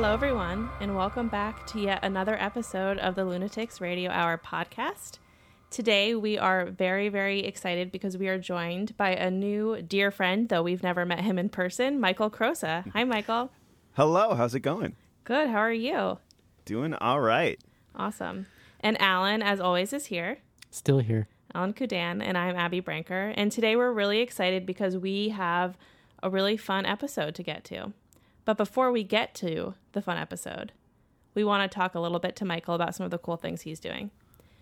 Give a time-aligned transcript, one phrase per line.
[0.00, 5.18] Hello, everyone, and welcome back to yet another episode of the Lunatics Radio Hour podcast.
[5.68, 10.48] Today, we are very, very excited because we are joined by a new dear friend,
[10.48, 12.90] though we've never met him in person, Michael Crosa.
[12.94, 13.52] Hi, Michael.
[13.92, 14.96] Hello, how's it going?
[15.24, 15.50] Good.
[15.50, 16.16] How are you?
[16.64, 17.60] Doing all right.
[17.94, 18.46] Awesome.
[18.80, 20.38] And Alan, as always, is here.
[20.70, 21.28] Still here.
[21.54, 23.34] Alan Kudan, and I'm Abby Branker.
[23.36, 25.76] And today we're really excited because we have
[26.22, 27.92] a really fun episode to get to.
[28.46, 30.72] But before we get to the fun episode,
[31.34, 33.62] we want to talk a little bit to Michael about some of the cool things
[33.62, 34.10] he's doing.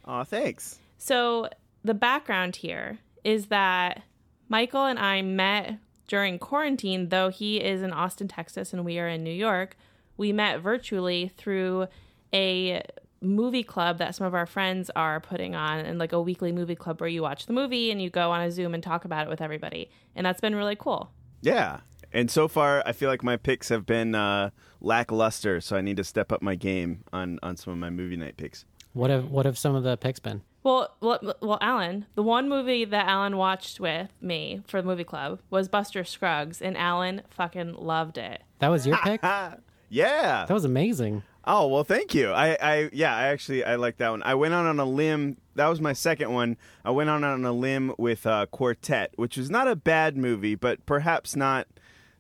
[0.05, 0.79] Aw, thanks.
[0.99, 1.49] So,
[1.85, 4.03] the background here is that
[4.49, 5.79] Michael and I met
[6.09, 9.77] during quarantine, though he is in Austin, Texas, and we are in New York.
[10.17, 11.87] We met virtually through
[12.33, 12.83] a
[13.21, 16.75] movie club that some of our friends are putting on, and like a weekly movie
[16.75, 19.27] club where you watch the movie and you go on a Zoom and talk about
[19.27, 19.91] it with everybody.
[20.17, 21.11] And that's been really cool.
[21.43, 21.81] Yeah.
[22.13, 25.97] And so far, I feel like my picks have been uh, lackluster, so I need
[25.99, 28.65] to step up my game on, on some of my movie night picks.
[28.95, 30.43] What have what have some of the picks been?
[30.63, 35.05] Well, well, well, Alan, the one movie that Alan watched with me for the movie
[35.05, 38.43] club was Buster Scruggs, and Alan fucking loved it.
[38.59, 39.23] That was your pick?
[39.23, 40.45] Yeah.
[40.47, 41.23] That was amazing.
[41.45, 42.31] Oh well, thank you.
[42.33, 44.23] I, I yeah, I actually I like that one.
[44.23, 45.39] I went on on a limb.
[45.55, 46.59] That was my second one.
[46.85, 50.55] I went on on a limb with uh, Quartet, which was not a bad movie,
[50.55, 51.67] but perhaps not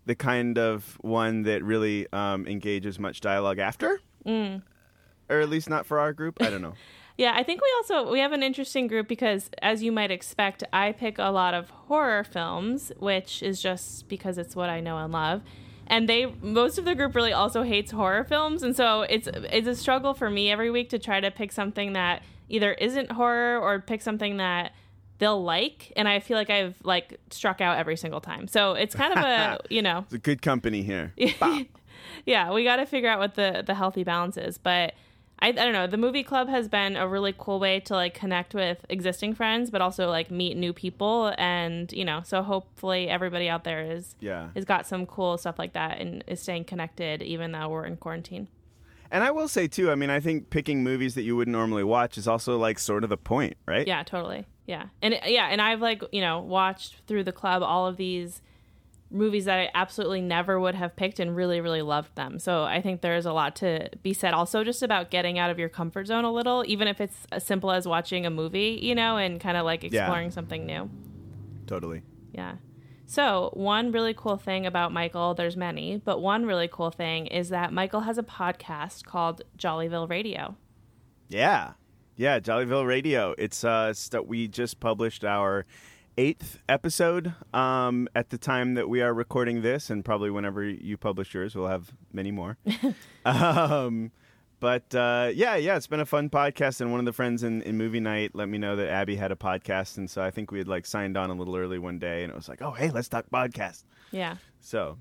[0.08, 4.62] the kind of one that really um, engages much dialogue after, Mm.
[5.28, 6.42] or at least not for our group.
[6.42, 6.74] I don't know.
[7.20, 10.62] Yeah, I think we also we have an interesting group because as you might expect,
[10.72, 14.98] I pick a lot of horror films, which is just because it's what I know
[14.98, 15.42] and love.
[15.88, 19.66] And they most of the group really also hates horror films, and so it's it's
[19.66, 23.58] a struggle for me every week to try to pick something that either isn't horror
[23.58, 24.70] or pick something that
[25.18, 28.48] they'll like, and I feel like I've like struck out every single time.
[28.48, 31.12] So it's kind of a, you know, It's a good company here.
[32.26, 34.58] yeah, we got to figure out what the the healthy balance is.
[34.58, 34.94] But
[35.40, 35.86] I, I don't know.
[35.86, 39.70] The movie club has been a really cool way to like connect with existing friends,
[39.70, 41.32] but also like meet new people.
[41.38, 44.48] And you know, so hopefully everybody out there is Yeah.
[44.54, 47.96] has got some cool stuff like that and is staying connected even though we're in
[47.96, 48.48] quarantine.
[49.10, 51.84] And I will say too, I mean, I think picking movies that you wouldn't normally
[51.84, 53.86] watch is also like sort of the point, right?
[53.86, 54.44] Yeah, totally.
[54.68, 57.96] Yeah, and it- yeah, and I've like you know watched through the club all of
[57.96, 58.40] these
[59.10, 62.38] movies that I absolutely never would have picked and really really loved them.
[62.38, 65.48] So I think there is a lot to be said also just about getting out
[65.50, 68.78] of your comfort zone a little, even if it's as simple as watching a movie,
[68.82, 70.02] you know, and kind of like Yeah.
[70.02, 70.90] exploring something new.
[71.66, 72.02] Totally.
[72.34, 72.56] Yeah.
[73.06, 77.48] So, one really cool thing about Michael, there's many, but one really cool thing is
[77.48, 80.56] that Michael has a podcast called Jollyville Radio.
[81.30, 81.72] Yeah.
[82.18, 83.32] Yeah, Jollyville Radio.
[83.38, 85.64] It's uh st- we just published our
[86.16, 90.96] eighth episode um, at the time that we are recording this, and probably whenever you
[90.96, 92.58] publish yours, we'll have many more.
[93.24, 94.10] um,
[94.58, 96.80] but uh, yeah, yeah, it's been a fun podcast.
[96.80, 99.30] And one of the friends in, in movie night let me know that Abby had
[99.30, 102.00] a podcast, and so I think we had like signed on a little early one
[102.00, 103.84] day, and it was like, oh hey, let's talk podcast.
[104.10, 104.38] Yeah.
[104.58, 104.98] So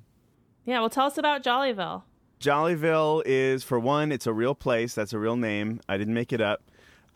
[0.66, 2.04] Yeah, well, tell us about Jollyville.
[2.40, 4.94] Jollyville is, for one, it's a real place.
[4.94, 5.82] That's a real name.
[5.90, 6.62] I didn't make it up.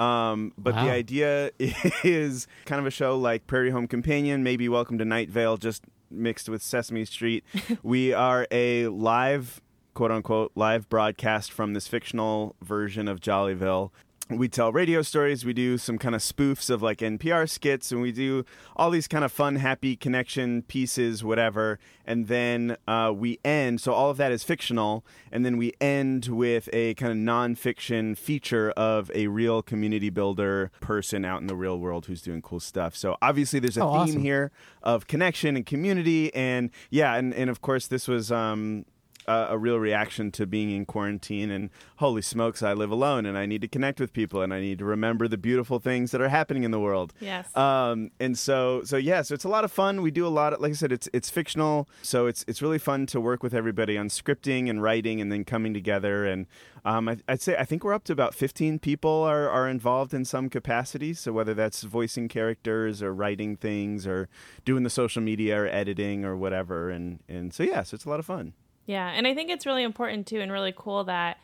[0.02, 1.52] Um, but the idea
[2.04, 5.84] is kind of a show like Prairie Home Companion, maybe Welcome to Night Vale, just
[6.10, 7.44] mixed with Sesame Street.
[7.84, 9.62] we are a live,
[9.94, 13.92] quote unquote, live broadcast from this fictional version of Jollyville.
[14.32, 18.02] We tell radio stories, we do some kind of spoofs of like NPR skits, and
[18.02, 18.46] we do
[18.78, 21.80] all these kind of fun, happy connection pieces, whatever.
[22.06, 26.28] And then uh, we end, so all of that is fictional, and then we end
[26.28, 31.56] with a kind of nonfiction feature of a real community builder person out in the
[31.56, 32.96] real world who's doing cool stuff.
[32.96, 34.22] So obviously, there's a Oh, theme awesome.
[34.22, 38.32] here of connection and community, and yeah, and, and of course, this was.
[38.32, 38.86] Um,
[39.28, 43.38] a, a real reaction to being in quarantine and holy smokes i live alone and
[43.38, 46.22] i need to connect with people and i need to remember the beautiful things that
[46.22, 47.14] are happening in the world.
[47.20, 47.56] Yes.
[47.56, 50.02] um, and so so yeah so it's a lot of fun.
[50.02, 51.88] We do a lot of like i said it's it's fictional.
[52.02, 55.44] So it's it's really fun to work with everybody on scripting and writing and then
[55.46, 56.26] coming together.
[56.26, 56.48] And
[56.84, 60.14] um, I, i'd say i think we're up to about 15 people are, are involved
[60.14, 61.14] in some capacity.
[61.14, 64.30] So whether that's voicing characters or writing things or
[64.66, 66.90] doing the social media or editing or whatever.
[66.90, 68.54] And and so yeah so it's a lot of fun
[68.92, 71.38] Yeah, and I think it's really important too and really cool that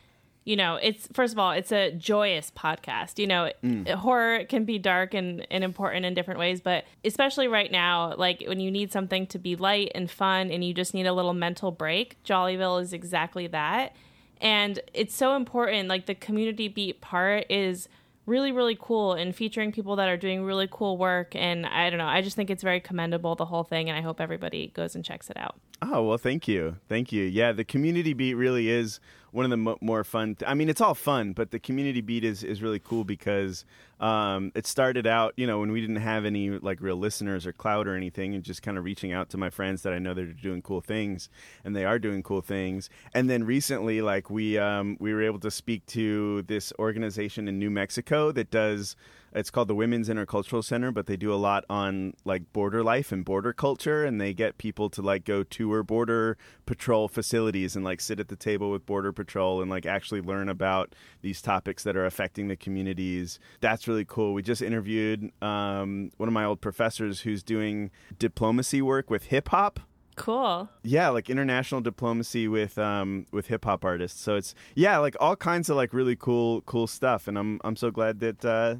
[0.44, 3.18] you know, it's first of all, it's a joyous podcast.
[3.18, 3.86] You know, mm.
[3.92, 8.42] horror can be dark and, and important in different ways, but especially right now, like
[8.46, 11.34] when you need something to be light and fun and you just need a little
[11.34, 13.94] mental break, Jollyville is exactly that.
[14.40, 15.88] And it's so important.
[15.88, 17.86] Like the community beat part is
[18.24, 21.36] really, really cool and featuring people that are doing really cool work.
[21.36, 23.90] And I don't know, I just think it's very commendable, the whole thing.
[23.90, 25.56] And I hope everybody goes and checks it out.
[25.80, 27.22] Oh well, thank you, thank you.
[27.24, 28.98] Yeah, the community beat really is
[29.30, 30.36] one of the mo- more fun.
[30.46, 33.64] I mean, it's all fun, but the community beat is is really cool because
[34.00, 37.52] um, it started out, you know, when we didn't have any like real listeners or
[37.52, 40.14] cloud or anything, and just kind of reaching out to my friends that I know
[40.14, 41.28] that are doing cool things,
[41.64, 42.90] and they are doing cool things.
[43.14, 47.58] And then recently, like we um, we were able to speak to this organization in
[47.58, 48.96] New Mexico that does
[49.32, 53.12] it's called the Women's Intercultural Center, but they do a lot on like border life
[53.12, 57.84] and border culture, and they get people to like go tour border patrol facilities and
[57.84, 61.82] like sit at the table with border patrol and like actually learn about these topics
[61.82, 63.38] that are affecting the communities.
[63.60, 64.32] That's really cool.
[64.32, 69.48] We just interviewed um, one of my old professors who's doing diplomacy work with hip
[69.48, 69.80] hop.
[70.16, 70.68] Cool.
[70.82, 74.20] Yeah, like international diplomacy with um with hip hop artists.
[74.20, 77.76] So it's yeah, like all kinds of like really cool cool stuff and I'm I'm
[77.76, 78.76] so glad that uh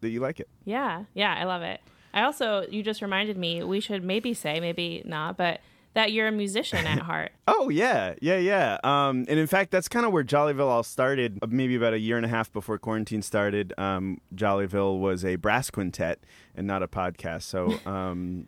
[0.00, 0.48] that you like it.
[0.64, 1.04] Yeah.
[1.14, 1.34] Yeah.
[1.38, 1.80] I love it.
[2.12, 5.60] I also, you just reminded me, we should maybe say, maybe not, but
[5.94, 7.32] that you're a musician at heart.
[7.52, 8.78] Oh yeah, yeah, yeah.
[8.84, 11.38] Um, and in fact, that's kind of where Jollyville all started.
[11.42, 15.36] uh, Maybe about a year and a half before quarantine started, um, Jollyville was a
[15.36, 16.20] brass quintet
[16.54, 17.42] and not a podcast.
[17.42, 18.46] So, um,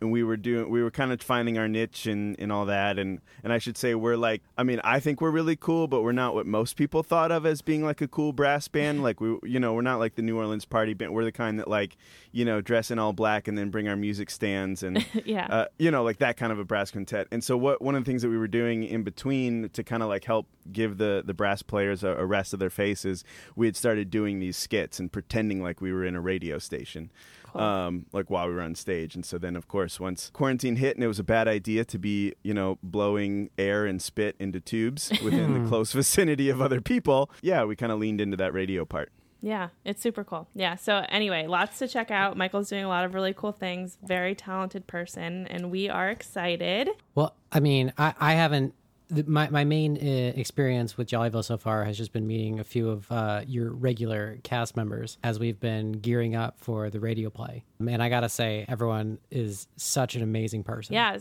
[0.00, 2.98] and we were doing, we were kind of finding our niche and, and all that.
[2.98, 6.02] And and I should say, we're like, I mean, I think we're really cool, but
[6.02, 9.02] we're not what most people thought of as being like a cool brass band.
[9.02, 11.14] Like we, you know, we're not like the New Orleans party band.
[11.14, 11.96] We're the kind that like,
[12.32, 15.46] you know, dress in all black and then bring our music stands and yeah.
[15.46, 17.28] uh, you know, like that kind of a brass quintet.
[17.30, 20.02] And so, what one of the things that we were doing in between to kind
[20.02, 23.24] of like help give the the brass players a, a rest of their faces,
[23.54, 27.10] we had started doing these skits and pretending like we were in a radio station.
[27.60, 30.96] Um, like while we were on stage, and so then, of course, once quarantine hit,
[30.96, 34.60] and it was a bad idea to be, you know, blowing air and spit into
[34.60, 37.30] tubes within the close vicinity of other people.
[37.42, 39.10] Yeah, we kind of leaned into that radio part.
[39.44, 40.48] Yeah, it's super cool.
[40.54, 40.76] Yeah.
[40.76, 42.34] So anyway, lots to check out.
[42.34, 43.98] Michael's doing a lot of really cool things.
[44.02, 46.88] Very talented person, and we are excited.
[47.14, 48.74] Well, I mean, I, I haven't.
[49.12, 52.64] Th- My my main uh, experience with Jollyville so far has just been meeting a
[52.64, 57.30] few of uh, your regular cast members as we've been gearing up for the radio
[57.30, 57.64] play.
[57.78, 60.94] And I gotta say, everyone is such an amazing person.
[60.94, 61.18] Yeah.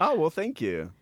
[0.00, 0.92] Oh well, thank you,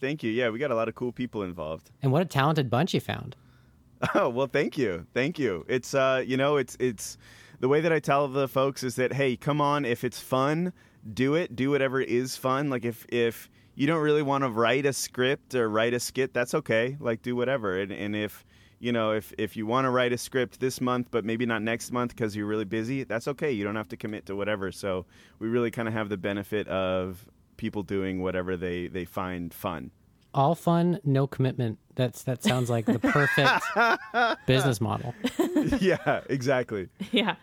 [0.00, 0.30] thank you.
[0.30, 1.90] Yeah, we got a lot of cool people involved.
[2.02, 3.36] And what a talented bunch you found.
[4.14, 5.64] Oh well, thank you, thank you.
[5.68, 7.18] It's uh, you know, it's it's
[7.58, 10.72] the way that I tell the folks is that hey, come on, if it's fun,
[11.12, 11.56] do it.
[11.56, 12.70] Do whatever is fun.
[12.70, 16.34] Like if if you don't really want to write a script or write a skit,
[16.34, 16.96] that's okay.
[16.98, 17.78] Like do whatever.
[17.78, 18.44] And and if
[18.80, 21.62] you know if if you want to write a script this month, but maybe not
[21.62, 23.52] next month because you're really busy, that's okay.
[23.52, 24.72] You don't have to commit to whatever.
[24.72, 25.06] So
[25.38, 27.24] we really kind of have the benefit of
[27.56, 29.92] people doing whatever they they find fun.
[30.34, 31.78] All fun, no commitment.
[31.94, 33.64] That's that sounds like the perfect
[34.46, 35.14] business model.
[35.80, 36.88] yeah, exactly.
[37.12, 37.36] Yeah.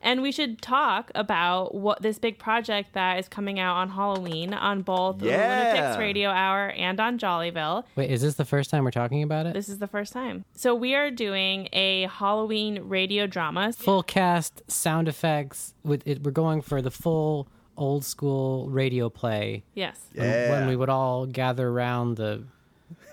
[0.00, 4.54] And we should talk about what this big project that is coming out on Halloween
[4.54, 5.72] on both the Yeah.
[5.74, 7.84] Lunatics Radio Hour and on Jollyville.
[7.96, 9.54] Wait, is this the first time we're talking about it?
[9.54, 10.44] This is the first time.
[10.54, 13.72] So we are doing a Halloween radio drama.
[13.72, 15.74] Full cast, sound effects.
[15.82, 19.64] With it, we're going for the full old school radio play.
[19.74, 20.00] Yes.
[20.14, 20.50] when- Yeah.
[20.50, 22.44] when we would all gather around the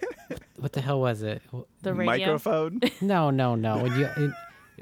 [0.58, 1.42] what the hell was it
[1.82, 2.28] The radio.
[2.28, 2.80] Microphone.
[3.02, 4.32] no no no you it,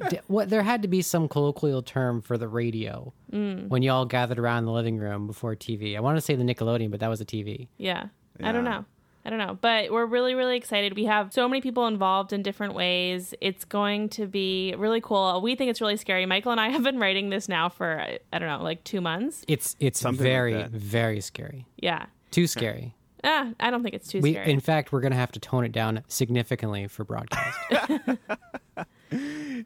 [0.10, 3.68] d- what there had to be some colloquial term for the radio Mm.
[3.70, 6.44] when you all gathered around the living room before tv i want to say the
[6.44, 8.06] nickelodeon but that was a tv Yeah.
[8.42, 8.86] I don't know.
[9.26, 9.58] I don't know.
[9.62, 10.96] But we're really, really excited.
[10.98, 13.34] We have so many people involved in different ways.
[13.40, 15.40] It's going to be really cool.
[15.42, 16.26] We think it's really scary.
[16.26, 19.00] Michael and I have been writing this now for, I I don't know, like two
[19.02, 19.46] months.
[19.48, 20.72] it's it's Something very that.
[20.72, 22.08] very scary Yeah.
[22.32, 24.52] too scary Ah, I don't think it's too we scary.
[24.52, 27.58] in fact we're gonna have to tone it down significantly for broadcast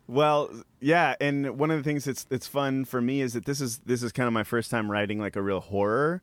[0.08, 0.50] Well,
[0.82, 3.80] yeah, and one of the things that's that's fun for me is that this is
[3.80, 6.22] this is kind of my first time writing like a real horror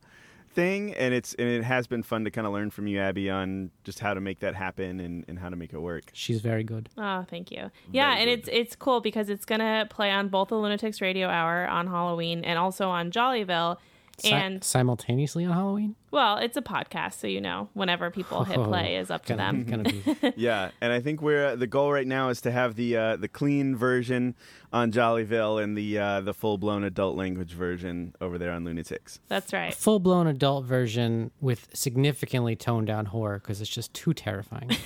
[0.53, 3.29] thing, and it's and it has been fun to kind of learn from you, Abby,
[3.31, 6.03] on just how to make that happen and, and how to make it work.
[6.13, 7.71] she's very good Oh, thank you.
[7.91, 8.39] Yeah, Very and good.
[8.39, 12.43] it's it's cool because it's gonna play on both the Lunatics Radio Hour on Halloween
[12.45, 13.77] and also on Jollyville.
[14.17, 18.55] Si- And simultaneously on halloween well, it's a podcast, so you know whenever people hit
[18.55, 19.83] play is up to gonna, them.
[19.83, 22.95] gonna be yeah, and I think we're the goal right now is to have the
[22.95, 24.33] uh, the clean version
[24.71, 29.19] on Jollyville and the uh, the full blown adult language version over there on Lunatics.
[29.27, 29.73] That's right.
[29.73, 34.71] full blown adult version with significantly toned down horror because it's just too terrifying.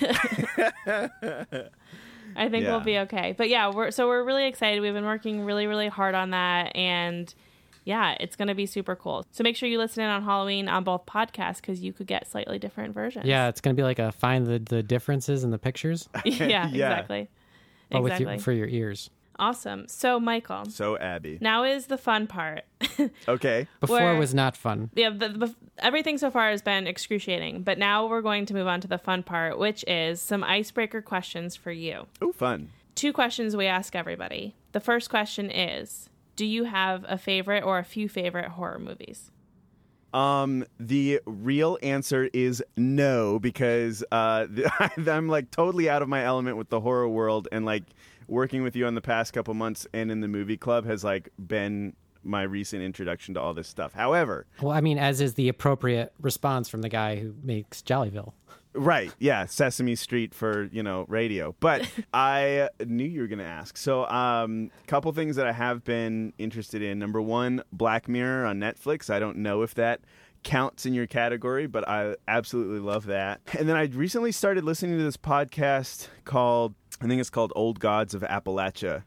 [2.36, 3.36] I think we'll be okay.
[3.38, 4.80] But yeah, we're so we're really excited.
[4.80, 7.32] We've been working really, really hard on that and
[7.90, 9.24] yeah, it's going to be super cool.
[9.32, 12.26] So make sure you listen in on Halloween on both podcasts because you could get
[12.30, 13.26] slightly different versions.
[13.26, 16.68] yeah, it's gonna be like a find the, the differences in the pictures, yeah, Yeah.
[16.68, 17.28] exactly.
[17.90, 18.34] but with exactly.
[18.34, 19.10] your, for your ears.
[19.38, 19.88] Awesome.
[19.88, 21.38] So, Michael, So Abby.
[21.40, 22.64] now is the fun part.
[23.26, 23.66] Okay.
[23.80, 24.90] Before Where- was not fun.
[24.94, 28.66] yeah, the, the, everything so far has been excruciating, but now we're going to move
[28.66, 32.06] on to the fun part, which is some icebreaker questions for you.
[32.20, 32.68] Oh, fun.
[32.94, 34.54] Two questions we ask everybody.
[34.72, 36.09] The first question is
[36.40, 39.30] Do you have a favorite or a few favorite horror movies?
[40.14, 44.46] Um, the real answer is no because uh,
[45.06, 47.82] I'm like totally out of my element with the horror world, and like
[48.26, 51.28] working with you on the past couple months and in the movie club has like
[51.46, 51.94] been
[52.24, 53.92] my recent introduction to all this stuff.
[53.92, 58.32] However, Well, I mean, as is the appropriate response from the guy who makes Jollyville.
[58.72, 59.12] Right.
[59.18, 59.46] Yeah.
[59.46, 61.54] Sesame Street for, you know, radio.
[61.60, 63.76] But I knew you were going to ask.
[63.76, 66.98] So, um, couple things that I have been interested in.
[66.98, 69.10] Number one, Black Mirror on Netflix.
[69.10, 70.00] I don't know if that
[70.42, 73.40] counts in your category, but I absolutely love that.
[73.58, 77.80] And then I recently started listening to this podcast called, I think it's called Old
[77.80, 79.02] Gods of Appalachia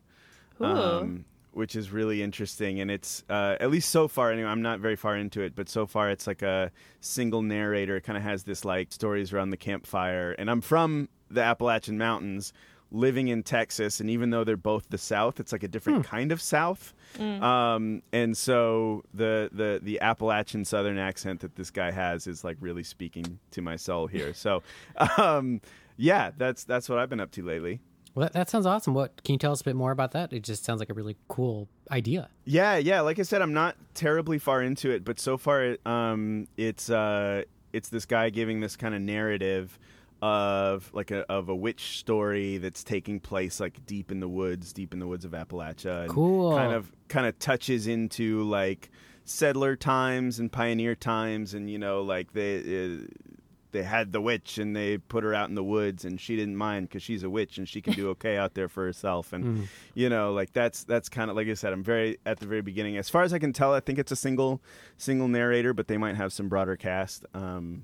[0.59, 2.79] um, which is really interesting.
[2.79, 4.31] And it's uh, at least so far.
[4.31, 7.97] Anyway, I'm not very far into it, but so far it's like a single narrator.
[7.97, 10.31] It kind of has this like stories around the campfire.
[10.33, 12.53] And I'm from the Appalachian Mountains,
[12.91, 16.31] living in Texas, and even though they're both the South, it's like a different kind
[16.31, 16.93] of South.
[17.19, 22.57] Um, and so the the the Appalachian Southern accent that this guy has is like
[22.59, 24.33] really speaking to my soul here.
[24.43, 24.61] So,
[25.17, 25.61] um,
[25.97, 27.79] yeah, that's that's what I've been up to lately.
[28.15, 28.93] Well, that, that sounds awesome.
[28.93, 30.33] What can you tell us a bit more about that?
[30.33, 32.29] It just sounds like a really cool idea.
[32.45, 33.01] Yeah, yeah.
[33.01, 36.89] Like I said, I'm not terribly far into it, but so far, it, um, it's
[36.89, 39.79] uh, it's this guy giving this kind of narrative
[40.21, 44.71] of like a of a witch story that's taking place like deep in the woods,
[44.71, 46.03] deep in the woods of Appalachia.
[46.03, 46.55] And Cool.
[46.55, 48.91] Kind of kind of touches into like
[49.25, 52.99] settler times and pioneer times, and you know, like they.
[53.73, 56.55] They had the witch and they put her out in the woods and she didn't
[56.55, 59.67] mind because she's a witch and she can do okay out there for herself and
[59.93, 62.61] you know like that's that's kind of like i said i'm very at the very
[62.61, 64.61] beginning as far as i can tell i think it's a single
[64.97, 67.83] single narrator but they might have some broader cast um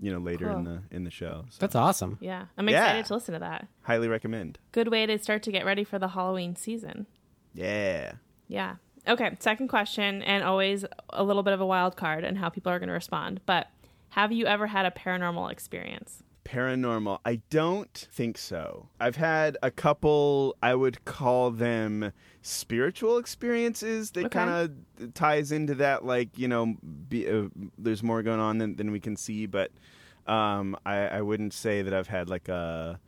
[0.00, 2.18] you know later in the in the show so That's awesome.
[2.20, 2.82] Yeah, I'm Yeah.
[2.84, 3.68] excited to listen to that.
[3.82, 7.06] highly recommend Good way to start to get ready for the Halloween season.
[7.54, 8.12] yeah
[8.48, 8.76] Yeah.
[9.06, 12.70] Okay, second question, and always a little bit of a wild card and how people
[12.70, 13.40] are going to respond.
[13.46, 13.68] But
[14.10, 16.22] have you ever had a paranormal experience?
[16.44, 22.10] paranormal i don't think so i've had a couple i would call them
[22.40, 24.38] spiritual experiences that Okay.
[24.38, 24.48] kind
[24.98, 26.74] of ties into that like you know
[27.10, 29.70] be, uh, there's more going on than, than we can see but
[30.26, 32.98] um I, I wouldn't say that i've had like a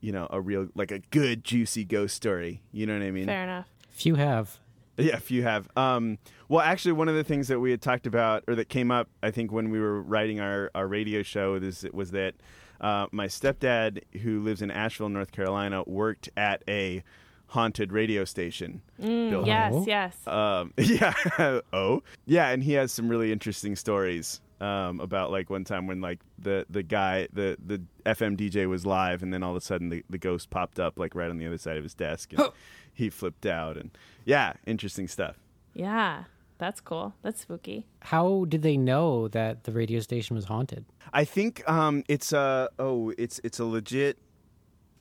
[0.00, 3.26] you know a real like a good juicy ghost story you know what i mean
[3.26, 3.68] Fair enough.
[3.90, 4.58] Few have.
[4.96, 5.68] Yeah, if you have.
[5.76, 8.90] Um, well, actually, one of the things that we had talked about, or that came
[8.90, 12.34] up, I think, when we were writing our, our radio show, is, was that
[12.80, 17.02] uh, my stepdad, who lives in Asheville, North Carolina, worked at a
[17.48, 18.82] haunted radio station.
[19.30, 19.46] building.
[19.46, 20.26] Yes, yes.
[20.26, 21.60] Um, yeah.
[21.72, 22.02] oh.
[22.26, 26.20] Yeah, and he has some really interesting stories um, about like one time when like
[26.38, 29.88] the the guy the the FM DJ was live, and then all of a sudden
[29.88, 32.50] the, the ghost popped up like right on the other side of his desk, and
[32.92, 33.90] he flipped out, and
[34.24, 35.36] yeah, interesting stuff.
[35.74, 36.24] yeah,
[36.58, 37.14] that's cool.
[37.22, 37.86] That's spooky.
[38.00, 40.86] How did they know that the radio station was haunted?
[41.12, 44.18] I think um, it's a oh, it's it's a legit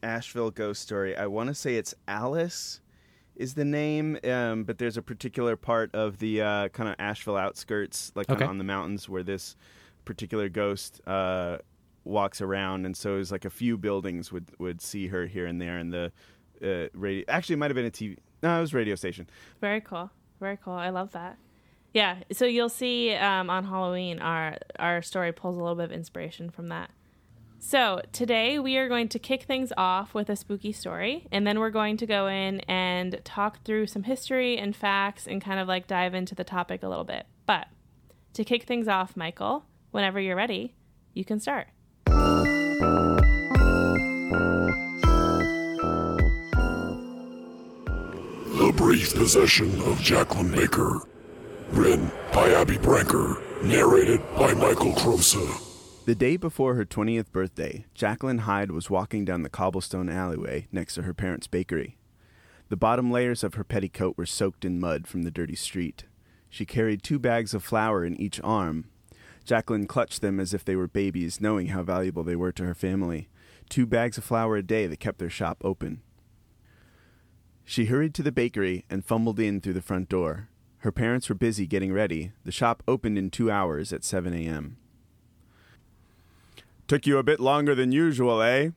[0.04, 1.16] Asheville ghost story.
[1.16, 2.82] I want to say it's Alice
[3.36, 7.38] is the name, um, but there's a particular part of the uh, kind of Asheville
[7.38, 8.46] outskirts, like Okay.
[8.46, 9.56] on the mountains, where this
[10.06, 11.58] particular ghost uh,
[12.04, 15.60] walks around, and so it's like a few buildings would would see her here and
[15.62, 16.12] there, and the
[16.64, 17.24] uh, radio.
[17.28, 18.18] Actually, it might have been a TV.
[18.44, 19.28] No, it was a radio station.
[19.62, 20.10] Very cool.
[20.40, 20.74] Very cool.
[20.74, 21.38] I love that.
[21.94, 22.18] Yeah.
[22.34, 26.50] So you'll see um, on Halloween, our our story pulls a little bit of inspiration
[26.50, 26.92] from that.
[27.68, 31.60] So today we are going to kick things off with a spooky story, and then
[31.60, 35.68] we're going to go in and talk through some history and facts, and kind of
[35.68, 37.26] like dive into the topic a little bit.
[37.48, 37.66] But
[38.34, 40.76] to kick things off, Michael, whenever you're ready,
[41.16, 41.70] you can start.
[42.06, 42.14] The
[48.78, 51.00] Brief Possession of Jacqueline Baker.
[51.72, 53.42] Written by Abby Branker.
[53.64, 55.65] Narrated by Michael Crosa.
[56.06, 60.94] The day before her 20th birthday, Jacqueline Hyde was walking down the cobblestone alleyway next
[60.94, 61.98] to her parents' bakery.
[62.70, 66.04] The bottom layers of her petticoat were soaked in mud from the dirty street.
[66.48, 68.86] She carried two bags of flour in each arm.
[69.46, 72.76] Jacqueline clutched them as if they were babies, knowing how valuable they were to her
[72.76, 73.28] family.
[73.68, 76.04] Two bags of flour a day that kept their shop open.
[77.64, 80.50] She hurried to the bakery and fumbled in through the front door.
[80.80, 82.32] Her parents were busy getting ready.
[82.44, 84.78] The shop opened in two hours at 7 a.m.
[86.88, 88.70] Took you a bit longer than usual, eh?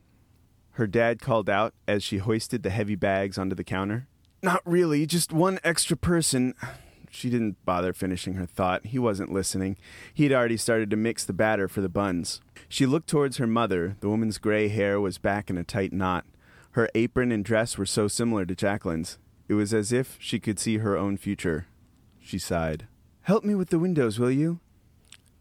[0.71, 4.07] Her dad called out as she hoisted the heavy bags onto the counter.
[4.41, 6.55] not really, just one extra person.
[7.11, 8.87] She didn't bother finishing her thought.
[8.87, 9.77] He wasn't listening.
[10.13, 12.39] He'd already started to mix the batter for the buns.
[12.67, 13.95] She looked towards her mother.
[13.99, 16.25] The woman's gray hair was back in a tight knot.
[16.71, 19.17] Her apron and dress were so similar to Jacqueline's.
[19.47, 21.67] It was as if she could see her own future.
[22.19, 22.87] She sighed.
[23.21, 24.59] Help me with the windows, will you?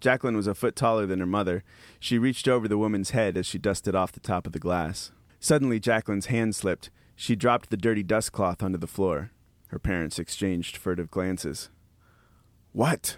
[0.01, 1.65] Jacqueline was a foot taller than her mother.
[1.99, 5.11] She reached over the woman's head as she dusted off the top of the glass.
[5.41, 6.91] Suddenly, Jacqueline's hand slipped.
[7.17, 9.33] She dropped the dirty dust cloth onto the floor.
[9.69, 11.71] Her parents exchanged furtive glances.
[12.73, 13.17] What?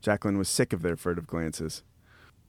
[0.00, 1.82] Jacqueline was sick of their furtive glances.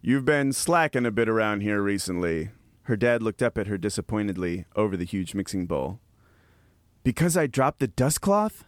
[0.02, 2.52] You've been slacking a bit around here recently.
[2.84, 6.00] Her dad looked up at her disappointedly over the huge mixing bowl.
[7.04, 8.66] Because I dropped the dust cloth?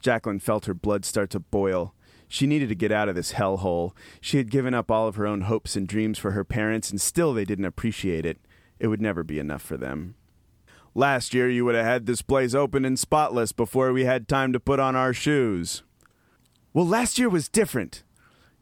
[0.00, 1.94] Jacqueline felt her blood start to boil.
[2.28, 3.92] She needed to get out of this hellhole.
[4.20, 7.00] She had given up all of her own hopes and dreams for her parents, and
[7.00, 8.38] still they didn't appreciate it.
[8.78, 10.16] It would never be enough for them.
[10.94, 14.52] Last year, you would have had this place open and spotless before we had time
[14.52, 15.82] to put on our shoes.
[16.72, 18.02] Well, last year was different.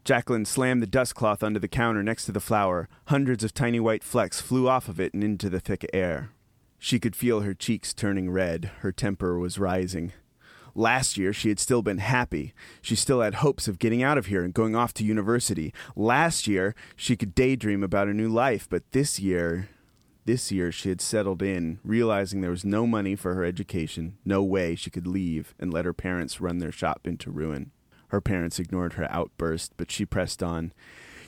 [0.03, 2.87] Jacqueline slammed the dust cloth under the counter next to the flour.
[3.07, 6.29] Hundreds of tiny white flecks flew off of it and into the thick air.
[6.77, 8.69] She could feel her cheeks turning red.
[8.81, 10.13] Her temper was rising.
[10.77, 12.53] Last year, she had still been happy.
[12.81, 15.73] She still had hopes of getting out of here and going off to university.
[15.95, 19.69] Last year, she could daydream about a new life, but this year,
[20.25, 24.43] this year she had settled in, realizing there was no money for her education, no
[24.43, 27.71] way she could leave and let her parents run their shop into ruin.
[28.09, 30.73] Her parents ignored her outburst, but she pressed on.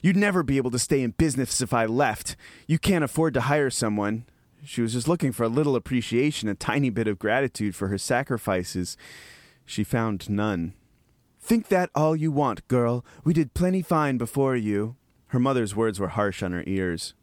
[0.02, 2.36] You'd never be able to stay in business if I left.
[2.68, 4.26] You can't afford to hire someone.
[4.64, 7.98] She was just looking for a little appreciation, a tiny bit of gratitude for her
[7.98, 8.98] sacrifices.
[9.68, 10.74] She found none.
[11.42, 13.06] Think that all you want, girl.
[13.26, 14.96] We did plenty fine before you.
[15.28, 17.14] Her mother's words were harsh on her ears.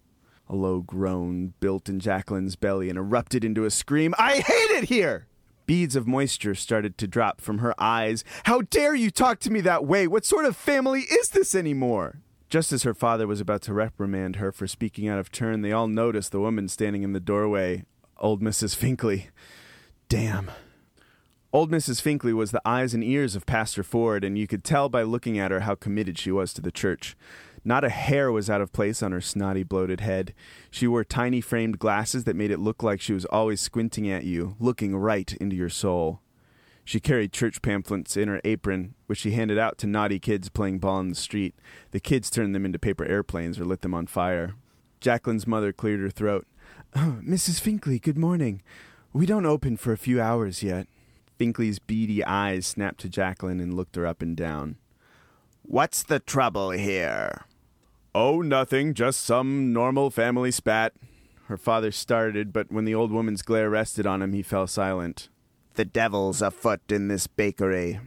[0.46, 4.14] A low groan built in Jacqueline's belly and erupted into a scream.
[4.18, 5.26] I hate it here!
[5.64, 8.22] Beads of moisture started to drop from her eyes.
[8.44, 10.07] How dare you talk to me that way?
[10.07, 12.20] What sort of family is this anymore?
[12.50, 15.72] Just as her father was about to reprimand her for speaking out of turn, they
[15.72, 17.85] all noticed the woman standing in the doorway,
[18.18, 18.76] old Mrs.
[18.76, 19.28] Finkley.
[20.11, 20.50] Damn.
[21.55, 22.03] Old Mrs.
[22.03, 25.38] Finkley was the eyes and ears of Pastor Ford, and you could tell by looking
[25.38, 27.17] at her how committed she was to the church.
[27.64, 30.35] Not a hair was out of place on her snotty, bloated head.
[30.69, 34.25] She wore tiny framed glasses that made it look like she was always squinting at
[34.25, 36.19] you, looking right into your soul.
[36.85, 40.81] She carried church pamphlets in her apron, which she handed out to naughty kids playing
[40.81, 41.55] ball in the street.
[41.93, 44.57] The kids turned them into paper airplanes or lit them on fire.
[45.01, 46.49] Jacqueline's mother cleared her throat.
[46.97, 47.61] Oh, Mrs.
[47.61, 48.61] Finkley, good morning.
[49.12, 50.87] We don't open for a few hours yet.
[51.38, 54.77] Finkley's beady eyes snapped to Jacqueline and looked her up and down.
[55.62, 57.44] What's the trouble here?
[58.14, 60.92] Oh, nothing, just some normal family spat.
[61.47, 65.29] Her father started, but when the old woman's glare rested on him, he fell silent.
[65.75, 68.01] The devil's afoot in this bakery.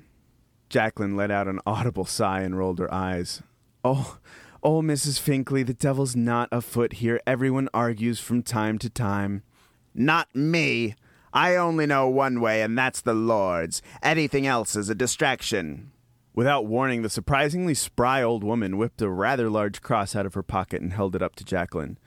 [0.70, 3.42] Jacqueline let out an audible sigh and rolled her eyes.
[3.84, 4.18] Oh,
[4.64, 5.20] oh, Mrs.
[5.20, 7.20] Finkley, the devil's not afoot here.
[7.28, 9.44] Everyone argues from time to time.
[9.94, 10.96] Not me.
[11.34, 13.82] I only know one way, and that's the Lord's.
[14.02, 15.92] Anything else is a distraction.
[16.34, 20.44] Without warning, the surprisingly spry old woman whipped a rather large cross out of her
[20.44, 21.98] pocket and held it up to Jacqueline.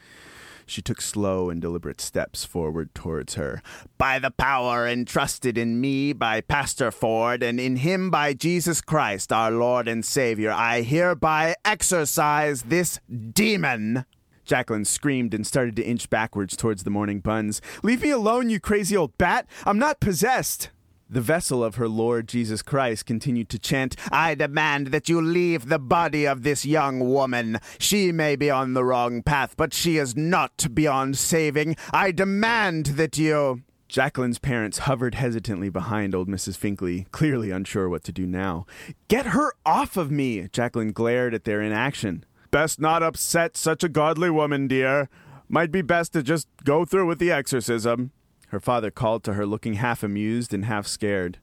[0.67, 3.61] She took slow and deliberate steps forward towards her.
[3.99, 9.33] By the power entrusted in me by Pastor Ford, and in him by Jesus Christ,
[9.33, 13.01] our Lord and Savior, I hereby exorcise this
[13.33, 14.05] demon.
[14.51, 17.63] Jacqueline screamed and started to inch backwards towards the morning buns.
[17.85, 19.47] Leave me alone, you crazy old bat!
[19.65, 20.71] I'm not possessed!
[21.09, 25.69] The vessel of her Lord Jesus Christ continued to chant, I demand that you leave
[25.69, 27.61] the body of this young woman.
[27.79, 31.77] She may be on the wrong path, but she is not beyond saving.
[31.93, 33.63] I demand that you.
[33.87, 36.59] Jacqueline's parents hovered hesitantly behind old Mrs.
[36.59, 38.67] Finkley, clearly unsure what to do now.
[39.07, 40.49] Get her off of me!
[40.53, 42.25] Jacqueline glared at their inaction.
[42.51, 45.09] Best not upset such a godly woman, dear.
[45.49, 48.11] Might be best to just go through with the exorcism.
[48.49, 51.39] Her father called to her, looking half amused and half scared.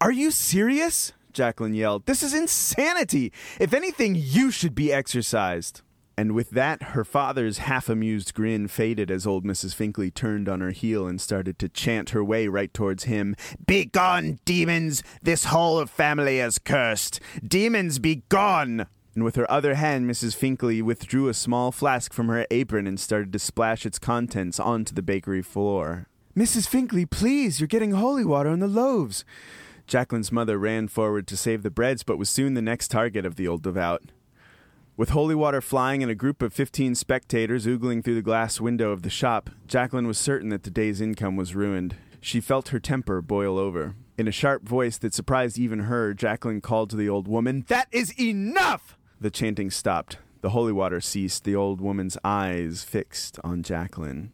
[0.00, 1.12] Are you serious?
[1.32, 2.06] Jacqueline yelled.
[2.06, 3.32] This is insanity!
[3.60, 5.82] If anything, you should be exorcised.
[6.16, 9.74] And with that, her father's half amused grin faded as old Mrs.
[9.74, 13.36] Finkley turned on her heel and started to chant her way right towards him.
[13.66, 15.02] Begone, demons!
[15.22, 17.20] This whole family is cursed!
[17.46, 18.86] Demons, be gone!
[19.18, 20.36] And with her other hand, Mrs.
[20.36, 24.94] Finkley withdrew a small flask from her apron and started to splash its contents onto
[24.94, 26.06] the bakery floor.
[26.36, 26.68] Mrs.
[26.68, 29.24] Finkley, please, you're getting holy water on the loaves.
[29.88, 33.34] Jacqueline's mother ran forward to save the breads, but was soon the next target of
[33.34, 34.04] the old devout.
[34.96, 38.92] With holy water flying and a group of fifteen spectators oogling through the glass window
[38.92, 41.96] of the shop, Jacqueline was certain that the day's income was ruined.
[42.20, 43.96] She felt her temper boil over.
[44.16, 47.88] In a sharp voice that surprised even her, Jacqueline called to the old woman, That
[47.90, 48.94] is enough!
[49.20, 50.18] The chanting stopped.
[50.42, 54.32] The holy water ceased, the old woman's eyes fixed on Jacqueline.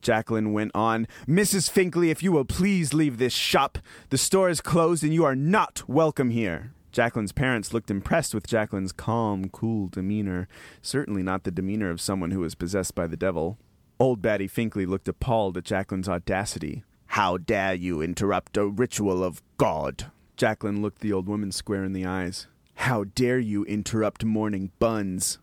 [0.00, 1.70] Jacqueline went on, Mrs.
[1.70, 3.78] Finkley, if you will please leave this shop.
[4.08, 6.72] The store is closed and you are not welcome here.
[6.90, 10.48] Jacqueline's parents looked impressed with Jacqueline's calm, cool demeanor,
[10.80, 13.58] certainly not the demeanor of someone who was possessed by the devil.
[14.00, 16.82] Old Batty Finkley looked appalled at Jacqueline's audacity.
[17.08, 20.10] How dare you interrupt a ritual of God?
[20.36, 22.46] Jacqueline looked the old woman square in the eyes.
[22.76, 25.38] How dare you interrupt morning buns?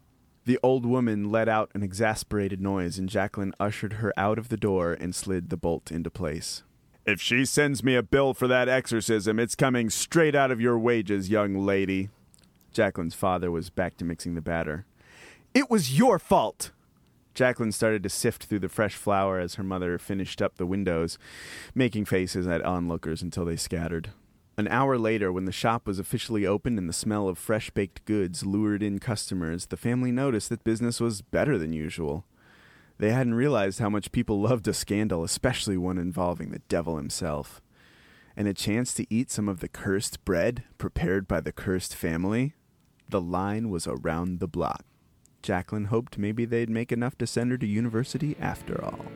[0.45, 4.57] The old woman let out an exasperated noise, and Jacqueline ushered her out of the
[4.57, 6.63] door and slid the bolt into place.
[7.05, 10.77] If she sends me a bill for that exorcism, it's coming straight out of your
[10.77, 12.09] wages, young lady.
[12.71, 14.85] Jacqueline's father was back to mixing the batter.
[15.53, 16.71] It was your fault!
[17.33, 21.17] Jacqueline started to sift through the fresh flour as her mother finished up the windows,
[21.73, 24.11] making faces at onlookers until they scattered.
[24.61, 28.05] An hour later, when the shop was officially opened and the smell of fresh baked
[28.05, 32.25] goods lured in customers, the family noticed that business was better than usual.
[32.99, 37.59] They hadn't realized how much people loved a scandal, especially one involving the devil himself.
[38.37, 42.53] And a chance to eat some of the cursed bread prepared by the cursed family?
[43.09, 44.85] The line was around the block.
[45.41, 49.07] Jacqueline hoped maybe they'd make enough to send her to university after all.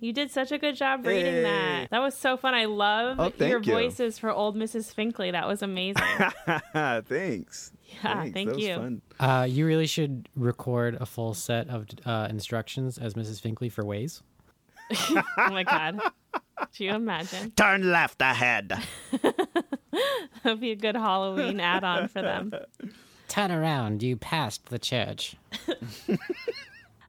[0.00, 1.42] You did such a good job reading Hey.
[1.42, 1.90] that.
[1.90, 2.54] That was so fun.
[2.54, 3.72] I love Oh, your you.
[3.72, 4.94] voices for old Mrs.
[4.94, 5.32] Finkley.
[5.32, 6.02] That was amazing.
[7.06, 7.72] Thanks.
[8.02, 8.34] Yeah, Thanks.
[8.34, 8.74] thank that was you.
[8.76, 9.02] Fun.
[9.20, 13.40] Uh, you really should record a full set of uh, instructions as Mrs.
[13.40, 14.22] Finkley for Waze.
[15.10, 16.00] oh my god.
[16.74, 17.50] Do you imagine?
[17.56, 18.72] Turn left ahead.
[20.42, 22.52] That'd be a good Halloween add-on for them.
[23.28, 25.36] Turn around, you passed the church.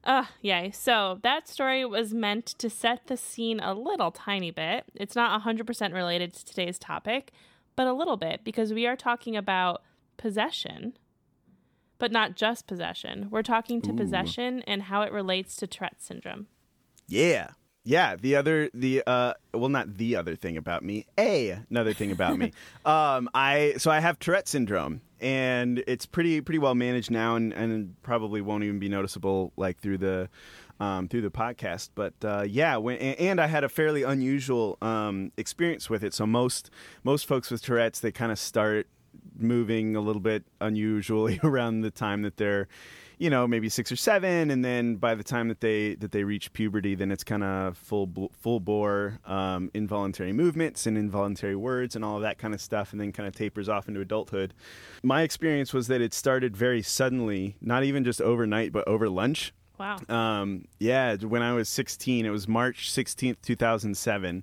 [0.08, 0.70] Uh, yay.
[0.70, 4.84] So that story was meant to set the scene a little tiny bit.
[4.94, 7.30] It's not 100% related to today's topic,
[7.76, 9.82] but a little bit because we are talking about
[10.16, 10.96] possession,
[11.98, 13.28] but not just possession.
[13.30, 16.46] We're talking to possession and how it relates to Tourette syndrome.
[17.06, 17.50] Yeah.
[17.88, 22.10] Yeah, the other the uh well not the other thing about me, a another thing
[22.10, 22.52] about me.
[22.84, 27.50] Um I so I have Tourette syndrome and it's pretty pretty well managed now and
[27.54, 30.28] and probably won't even be noticeable like through the
[30.80, 34.78] um, through the podcast, but uh, yeah, when, and and I had a fairly unusual
[34.80, 36.14] um, experience with it.
[36.14, 36.70] So most
[37.02, 38.86] most folks with Tourette's, they kind of start
[39.36, 42.68] moving a little bit unusually around the time that they're
[43.18, 46.24] you know maybe six or seven and then by the time that they that they
[46.24, 51.96] reach puberty then it's kind of full full bore um, involuntary movements and involuntary words
[51.96, 54.54] and all of that kind of stuff and then kind of tapers off into adulthood
[55.02, 59.52] my experience was that it started very suddenly not even just overnight but over lunch
[59.78, 59.98] Wow.
[60.08, 64.42] um, yeah, when I was 16, it was March 16th, 2007.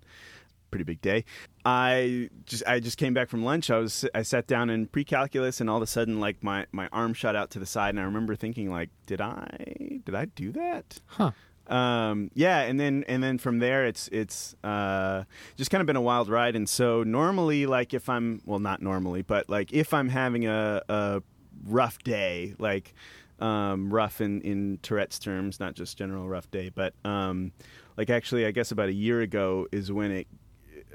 [0.76, 1.24] Pretty big day.
[1.64, 3.70] I just I just came back from lunch.
[3.70, 6.90] I was I sat down in pre-calculus and all of a sudden like my my
[6.92, 10.26] arm shot out to the side and I remember thinking like did I did I
[10.26, 11.00] do that?
[11.06, 11.32] Huh.
[11.68, 15.24] um yeah and then and then from there it's it's uh
[15.56, 18.82] just kind of been a wild ride and so normally like if i'm well not
[18.82, 21.24] normally but like if i'm having a a
[21.66, 22.94] rough day like
[23.40, 27.52] um rough in in tourette's terms not just general rough day but um
[27.98, 30.28] like actually i guess about a year ago is when it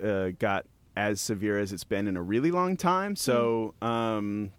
[0.03, 3.17] uh, got as severe as it's been in a really long time.
[3.17, 4.51] So um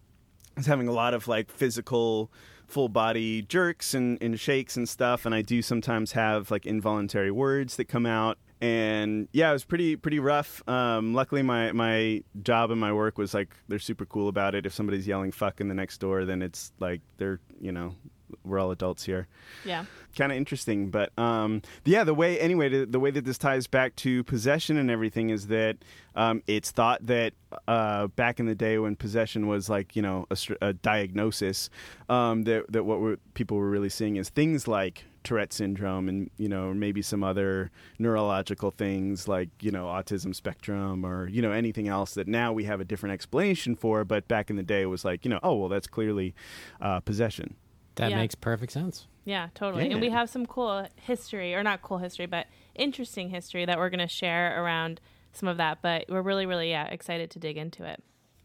[0.56, 2.32] I was having a lot of like physical
[2.68, 7.32] full body jerks and, and shakes and stuff and I do sometimes have like involuntary
[7.32, 8.38] words that come out.
[8.62, 10.68] And yeah it was pretty pretty rough.
[10.68, 14.66] Um, luckily my my job and my work was like they're super cool about it.
[14.66, 17.96] If somebody's yelling fuck in the next door then it's like they're you know
[18.44, 19.28] we're all adults here
[19.66, 19.86] Yeah.
[20.18, 20.90] kind of interesting.
[20.90, 24.78] But um, yeah, the way anyway, the, the way that this ties back to possession
[24.78, 25.78] and everything is that
[26.16, 27.34] um, it's thought that
[27.68, 31.70] uh, back in the day when possession was like you know a, a diagnosis,
[32.10, 36.30] um, that that what were, people were really seeing is things like Tourette syndrome and
[36.38, 41.52] you know maybe some other neurological things like you know autism spectrum or you know
[41.52, 44.04] anything else that now we have a different explanation for.
[44.04, 46.34] But back in the day, it was like you know oh well that's clearly
[46.82, 47.56] uh, possession.
[48.02, 48.18] That Yeah.
[48.18, 49.08] makes perfect sense.
[49.26, 49.92] Yeah, totally.
[49.92, 53.92] And we have some cool history, or not cool history, but interesting history that we're
[53.92, 55.00] going to share around
[55.34, 55.84] some of that.
[55.84, 58.04] But we're really, really, yeah, excited to dig into it.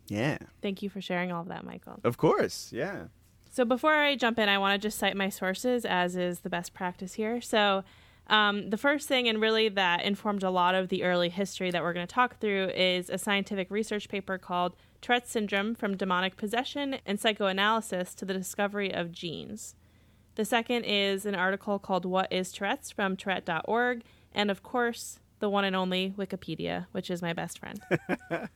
[0.09, 1.99] Yeah, Thank you for sharing all of that, Michael.
[2.05, 2.71] of course.
[2.73, 3.07] Yeah.
[3.51, 6.51] So before I jump in, I want to just cite my sources, as is the
[6.51, 7.41] best practice here.
[7.41, 7.83] So
[8.29, 11.81] Um, the first thing, and really that informed a lot of the early history that
[11.81, 14.75] we're going to talk through, is a scientific research paper called
[15.07, 19.77] Tourette's Syndrome From Demonic Possession and Psychoanalysis to the Discovery of Genes.
[20.35, 24.03] The second is an article called What is Tourette's from Tourette.org.
[24.35, 27.81] And of course, the one and only Wikipedia, which is my best friend.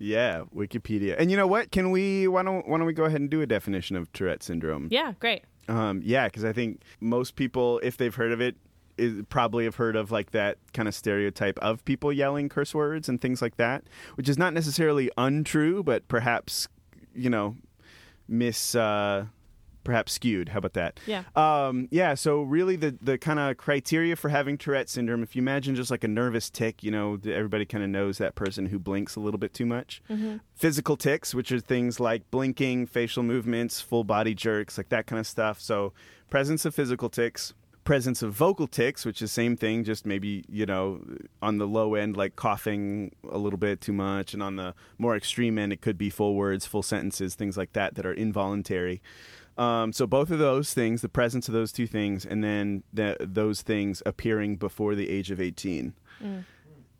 [0.00, 1.14] Yeah, Wikipedia.
[1.16, 1.70] And you know what?
[1.70, 4.42] Can we why don't why don't we go ahead and do a definition of Tourette
[4.42, 4.88] syndrome?
[4.90, 5.44] yeah, great.
[5.68, 8.56] Um, yeah, because I think most people, if they've heard of it,
[9.00, 13.08] is, probably have heard of like that kind of stereotype of people yelling curse words
[13.08, 13.84] and things like that,
[14.14, 16.68] which is not necessarily untrue, but perhaps
[17.14, 17.56] you know,
[18.28, 18.74] miss.
[18.74, 19.26] Uh,
[19.82, 20.50] Perhaps skewed.
[20.50, 21.00] How about that?
[21.06, 21.22] Yeah.
[21.34, 22.12] Um, yeah.
[22.12, 25.90] So really, the the kind of criteria for having Tourette syndrome, if you imagine just
[25.90, 29.20] like a nervous tic, you know, everybody kind of knows that person who blinks a
[29.20, 30.02] little bit too much.
[30.54, 35.18] Physical tics, which are things like blinking, facial movements, full body jerks, like that kind
[35.18, 35.58] of stuff.
[35.58, 35.94] So
[36.28, 37.54] presence of physical tics.
[37.84, 41.00] Presence of vocal tics, which is the same thing, just maybe you know
[41.42, 45.16] on the low end, like coughing a little bit too much, and on the more
[45.16, 49.00] extreme end, it could be full words, full sentences, things like that that are involuntary.
[49.58, 53.16] Um, so both of those things, the presence of those two things, and then the,
[53.20, 55.94] those things appearing before the age of eighteen,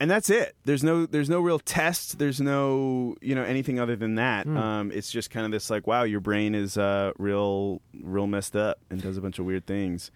[0.00, 0.56] and that's it.
[0.64, 2.18] There's no there's no real test.
[2.18, 4.46] There's no you know anything other than that.
[4.56, 8.56] Um, it's just kind of this like wow, your brain is uh, real real messed
[8.56, 10.10] up and does a bunch of weird things.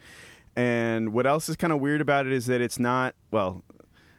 [0.57, 3.65] And what else is kind of weird about it is that it's not well.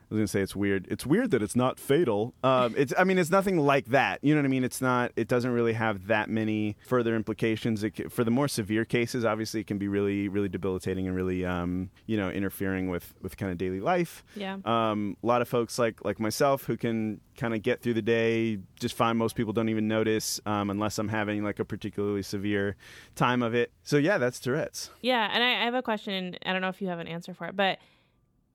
[0.09, 0.87] I was gonna say it's weird.
[0.89, 2.33] It's weird that it's not fatal.
[2.43, 4.23] Um, it's I mean it's nothing like that.
[4.23, 4.63] You know what I mean?
[4.63, 5.11] It's not.
[5.15, 7.83] It doesn't really have that many further implications.
[7.83, 11.43] It, for the more severe cases, obviously, it can be really really debilitating and really
[11.43, 14.23] um, you know interfering with with kind of daily life.
[14.35, 14.57] Yeah.
[14.63, 18.01] Um, a lot of folks like like myself who can kind of get through the
[18.01, 19.17] day just fine.
[19.17, 22.75] Most people don't even notice um, unless I'm having like a particularly severe
[23.15, 23.71] time of it.
[23.83, 24.91] So yeah, that's Tourette's.
[25.01, 26.37] Yeah, and I, I have a question.
[26.45, 27.79] I don't know if you have an answer for it, but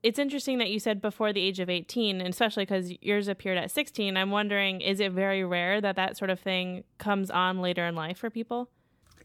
[0.03, 3.57] it's interesting that you said before the age of 18, and especially because yours appeared
[3.57, 4.17] at 16.
[4.17, 7.95] I'm wondering, is it very rare that that sort of thing comes on later in
[7.95, 8.69] life for people?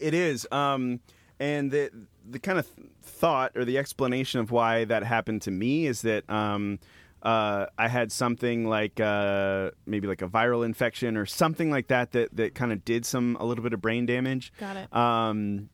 [0.00, 0.46] It is.
[0.52, 1.00] Um,
[1.38, 1.90] and the
[2.28, 2.66] the kind of
[3.02, 6.78] thought or the explanation of why that happened to me is that um,
[7.22, 12.12] uh, I had something like uh, maybe like a viral infection or something like that
[12.12, 14.52] that, that kind of did some a little bit of brain damage.
[14.58, 14.94] Got it.
[14.94, 15.68] Um,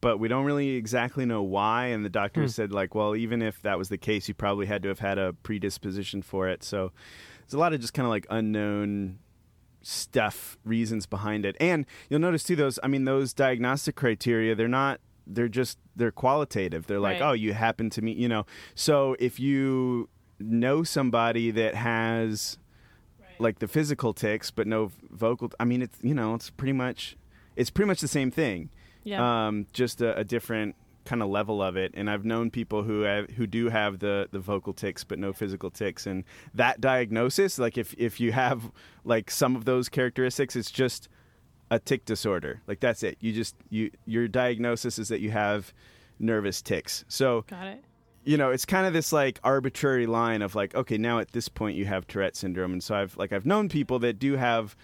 [0.00, 1.86] but we don't really exactly know why.
[1.86, 2.48] And the doctor hmm.
[2.48, 5.18] said like, well, even if that was the case, you probably had to have had
[5.18, 6.62] a predisposition for it.
[6.62, 6.92] So
[7.40, 9.18] there's a lot of just kind of like unknown
[9.82, 14.66] stuff reasons behind it and you'll notice too those i mean those diagnostic criteria they're
[14.66, 17.28] not they're just they're qualitative they're like Right.
[17.28, 20.08] oh you happen to meet you know so if you
[20.40, 22.58] know somebody that has
[23.38, 27.16] like the physical tics but no vocal i mean it's you know it's pretty much
[27.54, 28.70] it's pretty much the same thing
[29.06, 29.46] Yeah.
[29.46, 30.74] um, just a, a different
[31.06, 31.92] kind of level of it.
[31.94, 35.32] And I've known people who have, who do have the, the vocal tics but no
[35.32, 38.70] physical tics, and that diagnosis, like if if you have
[39.04, 41.08] like some of those characteristics, it's just
[41.70, 42.60] a tic disorder.
[42.66, 43.16] Like that's it.
[43.20, 45.72] You just you your diagnosis is that you have
[46.18, 47.04] nervous tics.
[47.08, 47.84] So Got it.
[48.24, 51.48] you know, it's kind of this like arbitrary line of like, okay, now at this
[51.48, 54.74] point you have Tourette syndrome, and so I've like I've known people that do have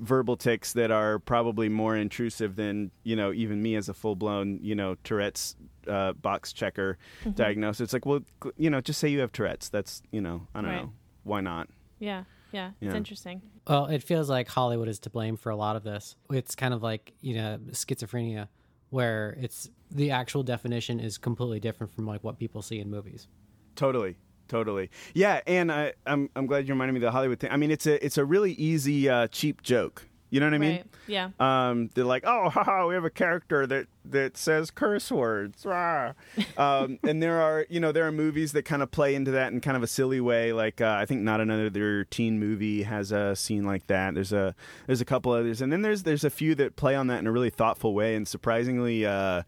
[0.00, 4.16] verbal tics that are probably more intrusive than you know even me as a full
[4.16, 6.98] blown you know Tourette's uh, box checker
[7.34, 7.80] diagnosis.
[7.84, 8.20] It's like, well,
[8.56, 9.68] you know, just say you have Tourette's.
[9.68, 10.82] That's you know, I don't Right.
[10.82, 10.92] know,
[11.24, 11.68] why not?
[11.98, 12.24] Yeah.
[12.52, 12.70] Yeah.
[12.80, 12.96] It's Yeah.
[12.96, 13.42] interesting.
[13.68, 16.16] Well, it feels like Hollywood is to blame for a lot of this.
[16.30, 18.48] It's kind of like, you know, schizophrenia,
[18.90, 23.28] where it's the actual definition is completely different from like what people see in movies.
[23.76, 24.16] Totally.
[24.50, 24.90] Totally.
[25.14, 27.52] Yeah, and I, I'm I'm glad you reminded me of the Hollywood thing.
[27.52, 30.08] I mean, it's a it's a really easy uh, cheap joke.
[30.30, 30.76] You know what I mean?
[30.76, 30.86] Right.
[31.08, 31.30] Yeah.
[31.40, 36.14] Um, they're like, oh, haha, we have a character that that says curse words, Rah.
[36.56, 39.52] um, and there are, you know, there are movies that kind of play into that
[39.52, 40.52] in kind of a silly way.
[40.52, 44.14] Like, uh, I think not another teen movie has a scene like that.
[44.14, 44.54] There's a
[44.86, 47.26] there's a couple others, and then there's there's a few that play on that in
[47.26, 48.14] a really thoughtful way.
[48.14, 49.42] And surprisingly, uh,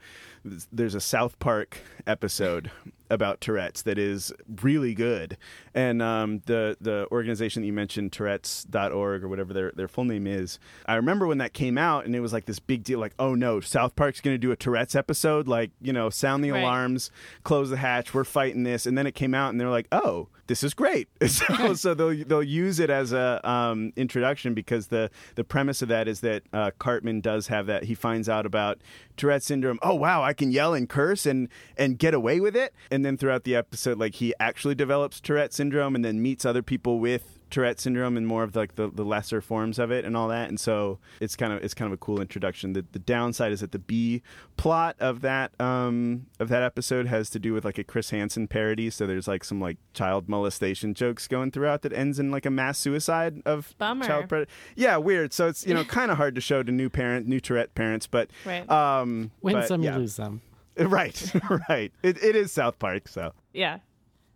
[0.73, 2.73] there's a South Park episode
[3.13, 5.37] about Tourette's that is really good.
[5.75, 10.27] And um, the the organization that you mentioned, Tourette's.org or whatever their their full name
[10.27, 12.99] is, I remember when that came out and it was like this big deal.
[12.99, 15.47] Like, oh no, South Park's going to do a Tourette's episode.
[15.47, 16.61] Like, you know, sound the Right.
[16.61, 17.11] alarms,
[17.45, 18.13] close the hatch.
[18.15, 18.87] We're fighting this.
[18.87, 21.09] And then it came out and they're like, oh, this is great.
[21.27, 25.89] so, so they'll they'll use it as a um, introduction because the the premise of
[25.89, 27.85] that is that uh, Cartman does have that.
[27.85, 28.79] He finds out about
[29.17, 29.79] Tourette syndrome.
[29.83, 32.75] Oh wow, I can yell and curse and and get away with it.
[32.91, 36.63] And then throughout the episode, like he actually develops Tourette syndrome and then meets other
[36.63, 40.17] people with Tourette syndrome and more of like the, the lesser forms of it and
[40.17, 40.49] all that.
[40.49, 42.73] And so it's kind of it's kind of a cool introduction.
[42.73, 44.23] The the downside is that the B
[44.57, 48.49] plot of that um of that episode has to do with like a Chris Hansen
[48.49, 48.91] parody.
[48.91, 52.51] So there's like some like child molestation jokes going throughout that ends in like a
[52.51, 54.05] mass suicide of Bummer.
[54.07, 54.51] child predator.
[54.75, 55.33] Yeah, weird.
[55.33, 58.07] So it's you know kind of hard to show to new parent new Tourette parents,
[58.07, 58.69] but Right.
[58.71, 59.97] um Win but, some, yeah.
[59.99, 60.41] lose some.
[60.79, 61.33] Right,
[61.69, 61.93] right.
[62.03, 63.81] It, it is South Park, so Yeah.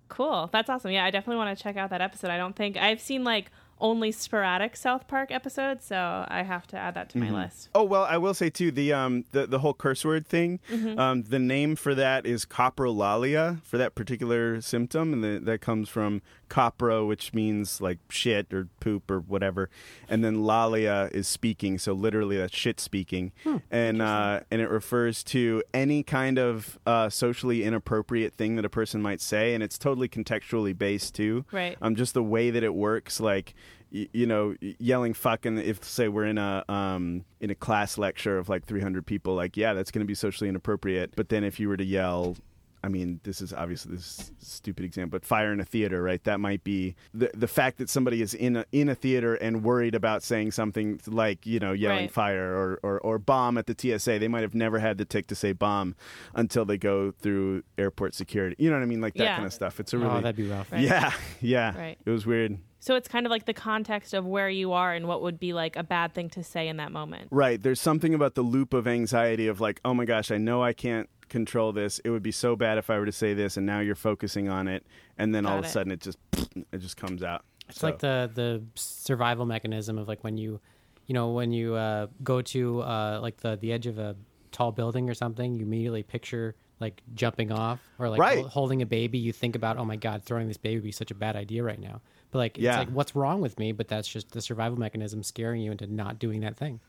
[0.08, 0.48] Cool.
[0.52, 0.90] That's awesome.
[0.90, 2.30] Yeah, I definitely want to check out that episode.
[2.30, 6.78] I don't think I've seen like only sporadic South Park episodes, so I have to
[6.78, 7.68] add that to my list.
[7.74, 10.60] Oh well, I will say too the um the, the whole curse word thing.
[10.98, 15.88] Um, the name for that is coprolalia for that particular symptom, and the, that comes
[15.88, 19.68] from copro, which means like shit or poop or whatever,
[20.08, 23.32] and then lalia is speaking, so literally that's shit speaking,
[23.70, 28.68] and uh, and it refers to any kind of uh, socially inappropriate thing that a
[28.70, 31.44] person might say, and it's totally contextually based too.
[31.52, 31.76] Right.
[31.82, 33.54] Um, just the way that it works, like
[33.92, 38.38] y- you know, yelling "fucking" if say we're in a um in a class lecture
[38.38, 41.14] of like 300 people, like yeah, that's going to be socially inappropriate.
[41.16, 42.36] But then if you were to yell.
[42.86, 46.00] I mean, this is obviously this is a stupid example, but fire in a theater,
[46.02, 46.22] right?
[46.24, 49.64] That might be the the fact that somebody is in a in a theater and
[49.64, 52.10] worried about saying something like you know yelling Right.
[52.12, 54.18] fire or, or or bomb at the TSA.
[54.20, 55.96] They might have never had the tic to say bomb
[56.34, 58.54] until they go through airport security.
[58.58, 59.00] You know what I mean?
[59.00, 59.34] Like that Yeah.
[59.34, 59.80] kind of stuff.
[59.80, 60.70] It's a oh, really Oh, that'd be rough.
[60.70, 60.82] Right.
[60.82, 61.76] yeah yeah.
[61.76, 61.98] Right.
[62.06, 62.58] It was weird.
[62.78, 65.52] So it's kind of like the context of where you are and what would be
[65.52, 67.26] like a bad thing to say in that moment.
[67.32, 67.60] Right.
[67.60, 70.72] There's something about the loop of anxiety of like, oh my gosh, I know I
[70.72, 71.98] can't control this.
[72.00, 74.48] It would be so bad if I were to say this, and now you're focusing
[74.48, 74.84] on it,
[75.18, 75.70] and then all Got of a it.
[75.72, 76.18] sudden it just
[76.72, 77.44] it just comes out.
[77.68, 80.60] It's So- like the the survival mechanism of like when you,
[81.06, 84.16] you know, when you uh, go to uh, like the the edge of a
[84.52, 88.38] tall building or something, you immediately picture like jumping off or like Right.
[88.40, 89.16] hol- holding a baby.
[89.18, 91.62] You think about, oh my god, throwing this baby would be such a bad idea
[91.62, 92.02] right now.
[92.30, 92.70] But like, Yeah.
[92.72, 93.72] it's like, what's wrong with me?
[93.72, 96.80] But that's just the survival mechanism scaring you into not doing that thing.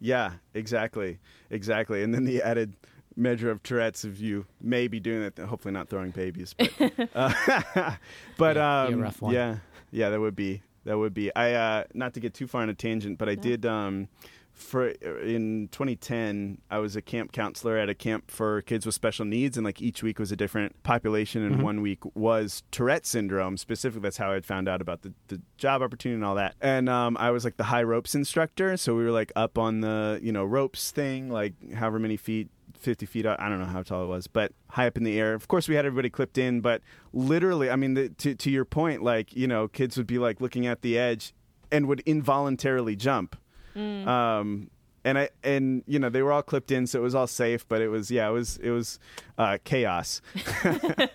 [0.00, 2.02] Yeah, exactly, exactly.
[2.02, 2.74] And then the added
[3.16, 5.38] measure of Tourette's of you may be doing that.
[5.38, 6.70] Hopefully, not throwing babies, but
[7.14, 7.94] uh,
[8.36, 9.34] but Yeah, um, rough one.
[9.34, 9.56] yeah,
[9.90, 11.34] yeah, that would be that would be.
[11.34, 14.08] I uh, not to get too far on a tangent, but I did um,
[14.52, 16.58] for in 2010.
[16.70, 19.82] I was a camp counselor at a camp for kids with special needs, and like
[19.82, 23.56] each week was a different population, and one week was Tourette syndrome.
[23.56, 26.54] Specifically, that's how I had found out about the, the job opportunity and all that.
[26.60, 29.80] And um, I was like the high ropes instructor, so we were like up on
[29.80, 33.38] the you know ropes thing, like however many feet 50 feet up.
[33.40, 35.34] I don't know how tall it was, but high up in the air.
[35.34, 38.64] Of course, we had everybody clipped in, but literally, I mean, the, to, to your
[38.64, 41.32] point, like, you know, kids would be like looking at the edge
[41.72, 43.36] and would involuntarily jump.
[43.74, 44.70] Um,
[45.04, 47.68] and I, and you know, they were all clipped in, so it was all safe,
[47.68, 48.98] but it was, yeah, it was, it was,
[49.38, 50.20] uh, chaos.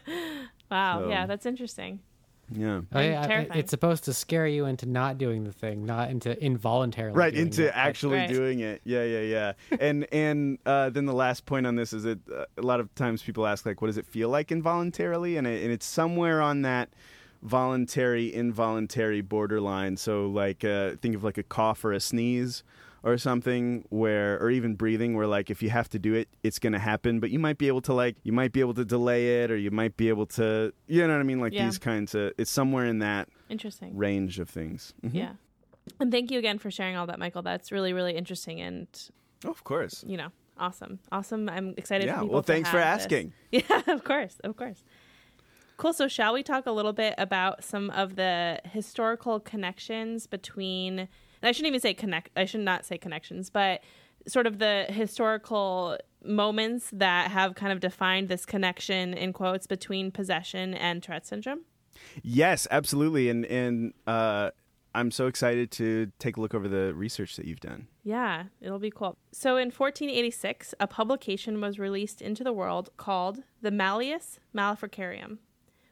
[0.69, 1.02] Wow.
[1.02, 2.00] So- yeah, that's interesting.
[2.54, 2.82] Yeah.
[2.94, 7.18] Yeah, I- it's supposed to scare you into not doing the thing, not into involuntarily.
[7.18, 7.72] right doing into it.
[7.76, 8.30] actually Right.
[8.30, 12.04] doing it yeah yeah yeah and and uh, then the last point on this is
[12.04, 15.38] that uh, a lot of times people ask like what does it feel like involuntarily
[15.38, 16.90] and, it, and it's somewhere on that
[17.42, 22.64] voluntary involuntary borderline so like uh, think of like a cough or a sneeze
[23.04, 26.60] or something where or even breathing where like if you have to do it it's
[26.60, 28.86] going to happen but you might be able to like you might be able to
[28.86, 31.66] delay it or you might be able to you know what i mean like Yeah.
[31.66, 33.98] these kinds of it's somewhere in that Interesting.
[33.98, 35.14] range of things Mhm.
[35.14, 35.32] Yeah.
[36.00, 37.42] And thank you again for sharing all that, Michael.
[37.42, 38.88] That's really, really interesting and,
[39.46, 41.00] oh, of course you know, awesome.
[41.12, 41.50] Awesome.
[41.50, 43.06] I'm excited yeah well thanks for have this.
[43.06, 44.84] asking Yeah, of course, of course.
[45.78, 45.94] Cool.
[45.94, 51.08] So, shall we talk a little bit about some of the historical connections between?
[51.41, 52.30] And I shouldn't even say connect.
[52.36, 53.82] I should not say connections, but
[54.27, 60.12] sort of the historical moments that have kind of defined this connection in quotes between
[60.12, 61.62] possession and Tourette syndrome.
[62.23, 64.51] Yes, absolutely, and and uh,
[64.93, 67.88] I'm so excited to take a look over the research that you've done.
[68.04, 69.17] Yeah, it'll be cool.
[69.32, 75.39] So in 1486, a publication was released into the world called the Malleus Maleficarum,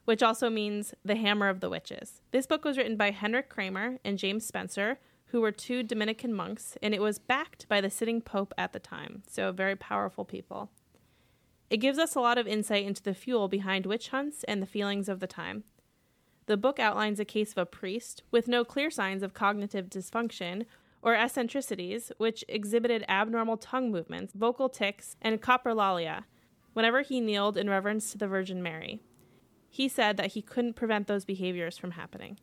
[0.04, 2.20] which also means the Hammer of the Witches.
[2.30, 4.98] This book was written by Henrik Kramer and James Spencer,
[5.30, 8.78] who were two Dominican monks, and it was backed by the sitting pope at the
[8.78, 10.70] time, so very powerful people.
[11.68, 14.66] It gives us a lot of insight into the fuel behind witch hunts and the
[14.66, 15.64] feelings of the time.
[16.46, 20.66] The book outlines a case of a priest with no clear signs of cognitive dysfunction
[21.00, 26.24] or eccentricities, which exhibited abnormal tongue movements, vocal tics, and coprolalia
[26.72, 29.00] whenever he kneeled in reverence to the Virgin Mary.
[29.68, 32.38] He said that he couldn't prevent those behaviors from happening.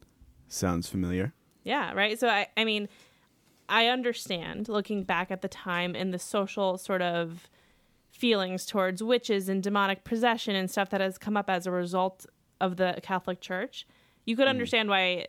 [0.47, 1.33] Sounds familiar.
[1.68, 2.18] Yeah, right.
[2.18, 2.88] So I, I mean,
[3.68, 7.49] I understand looking back at the time and the social sort of
[8.09, 12.26] feelings towards witches and demonic possession and stuff that has come up as a result
[12.61, 13.86] of the Catholic Church.
[14.26, 15.28] You could understand why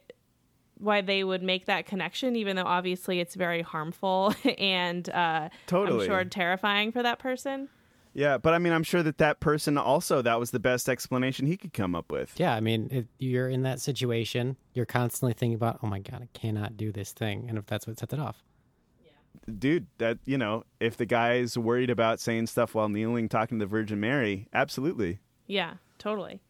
[0.78, 6.04] why they would make that connection, even though obviously it's very harmful and uh, Totally.
[6.04, 7.68] I'm sure terrifying for that person.
[8.14, 11.46] Yeah, but I mean, I'm sure that that person also that was the best explanation
[11.46, 12.32] he could come up with.
[12.36, 16.22] Yeah, I mean, if you're in that situation, you're constantly thinking about, oh my God,
[16.22, 17.46] I cannot do this thing.
[17.48, 18.42] And if that's what sets it off.
[19.04, 19.54] Yeah.
[19.58, 23.64] Dude, that you know, if the guy's worried about saying stuff while kneeling, talking to
[23.64, 25.18] the Virgin Mary, absolutely.
[25.46, 26.40] Yeah, totally.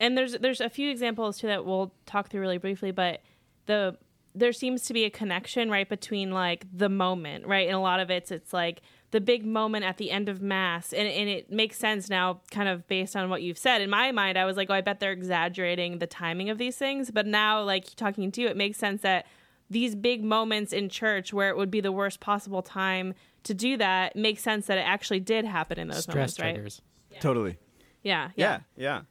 [0.00, 3.20] And there's there's a few examples too that we'll talk through really briefly, but
[3.66, 3.96] the
[4.34, 7.66] there seems to be a connection right between like the moment, right?
[7.66, 8.80] And a lot of it's it's like
[9.12, 12.68] the big moment at the end of mass and, and it makes sense now kind
[12.68, 15.00] of based on what you've said in my mind i was like oh i bet
[15.00, 18.78] they're exaggerating the timing of these things but now like talking to you it makes
[18.78, 19.26] sense that
[19.68, 23.76] these big moments in church where it would be the worst possible time to do
[23.76, 26.82] that makes sense that it actually did happen in those Stress moments right triggers.
[27.20, 27.56] Totally.
[28.02, 29.02] yeah Yeah, yeah.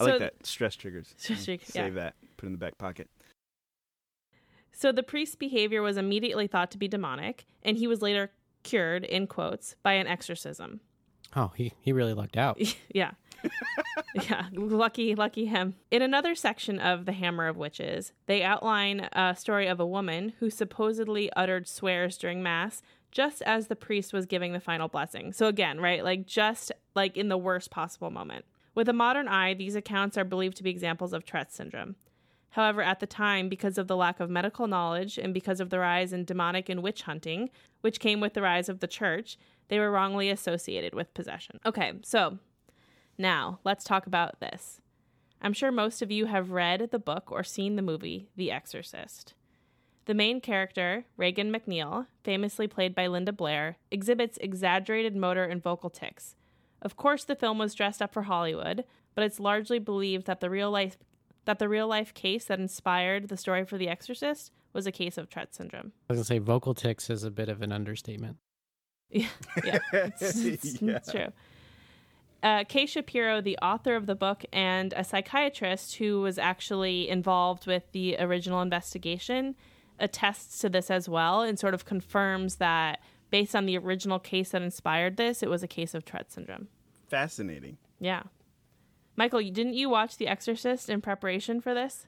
[0.00, 0.46] I So- like that.
[0.46, 1.14] Stress triggers.
[1.18, 1.82] Stress trigger, yeah.
[1.84, 2.14] Save that.
[2.36, 3.08] Put it in the back pocket.
[4.72, 8.30] So the priest's behavior was immediately thought to be demonic, and he was later
[8.62, 10.80] cured, in quotes, by an exorcism.
[11.34, 12.60] Oh, he, he really lucked out.
[12.94, 13.12] yeah.
[14.14, 15.74] yeah, lucky, lucky him.
[15.90, 20.34] In another section of The Hammer of Witches, they outline a story of a woman
[20.38, 25.32] who supposedly uttered swears during Mass just as the priest was giving the final blessing.
[25.32, 28.44] So, again, right, like just like in the worst possible moment.
[28.74, 31.96] With a modern eye, these accounts are believed to be examples of Tourette's syndrome.
[32.52, 35.78] However, at the time, because of the lack of medical knowledge and because of the
[35.78, 37.48] rise in demonic and witch hunting,
[37.80, 39.38] which came with the rise of the church,
[39.68, 41.60] they were wrongly associated with possession.
[41.64, 42.38] Okay, so
[43.16, 44.82] now let's talk about this.
[45.40, 49.32] I'm sure most of you have read the book or seen the movie The Exorcist.
[50.04, 55.88] The main character, Regan MacNeil, famously played by Linda Blair, exhibits exaggerated motor and vocal
[55.88, 56.36] tics.
[56.82, 58.84] Of course, the film was dressed up for Hollywood,
[59.14, 60.98] but it's largely believed that the real life
[61.44, 65.18] that the real life case that inspired the story for The Exorcist was a case
[65.18, 65.92] of Tourette syndrome.
[66.08, 68.36] I was going to say vocal tics is a bit of an understatement.
[69.14, 69.26] Yeah,
[69.62, 70.96] yeah, it's, it's- Yeah.
[70.96, 71.26] it's true.
[72.42, 77.66] Uh, Kay Shapiro, the author of the book and a psychiatrist who was actually involved
[77.66, 79.54] with the original investigation,
[80.00, 84.50] attests to this as well and sort of confirms that based on the original case
[84.50, 86.68] that inspired this, it was a case of Tourette syndrome.
[87.08, 87.76] Fascinating.
[88.00, 88.22] Yeah.
[89.16, 92.06] Michael, didn't you watch The Exorcist in preparation for this?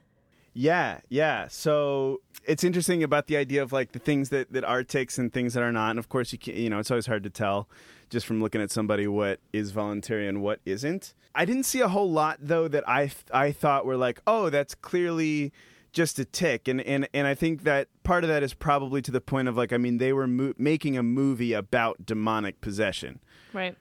[0.57, 1.47] Yeah, yeah.
[1.49, 5.31] So it's interesting about the idea of like the things that, that are tics and
[5.31, 5.91] things that are not.
[5.91, 7.67] And of course, you can, you know, it's always hard to tell
[8.09, 11.13] just from looking at somebody what is voluntary and what isn't.
[11.35, 14.75] I didn't see a whole lot though that I I thought were like, oh, that's
[14.75, 15.51] clearly
[15.91, 16.69] just a tic.
[16.69, 19.57] And and and I think that part of that is probably to the point of
[19.57, 23.19] like, I mean, they were mo- making a movie about demonic possession.
[23.51, 23.75] Right.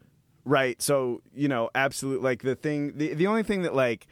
[0.45, 0.81] Right.
[0.83, 4.07] So, you know, absolute like the thing the the only thing that like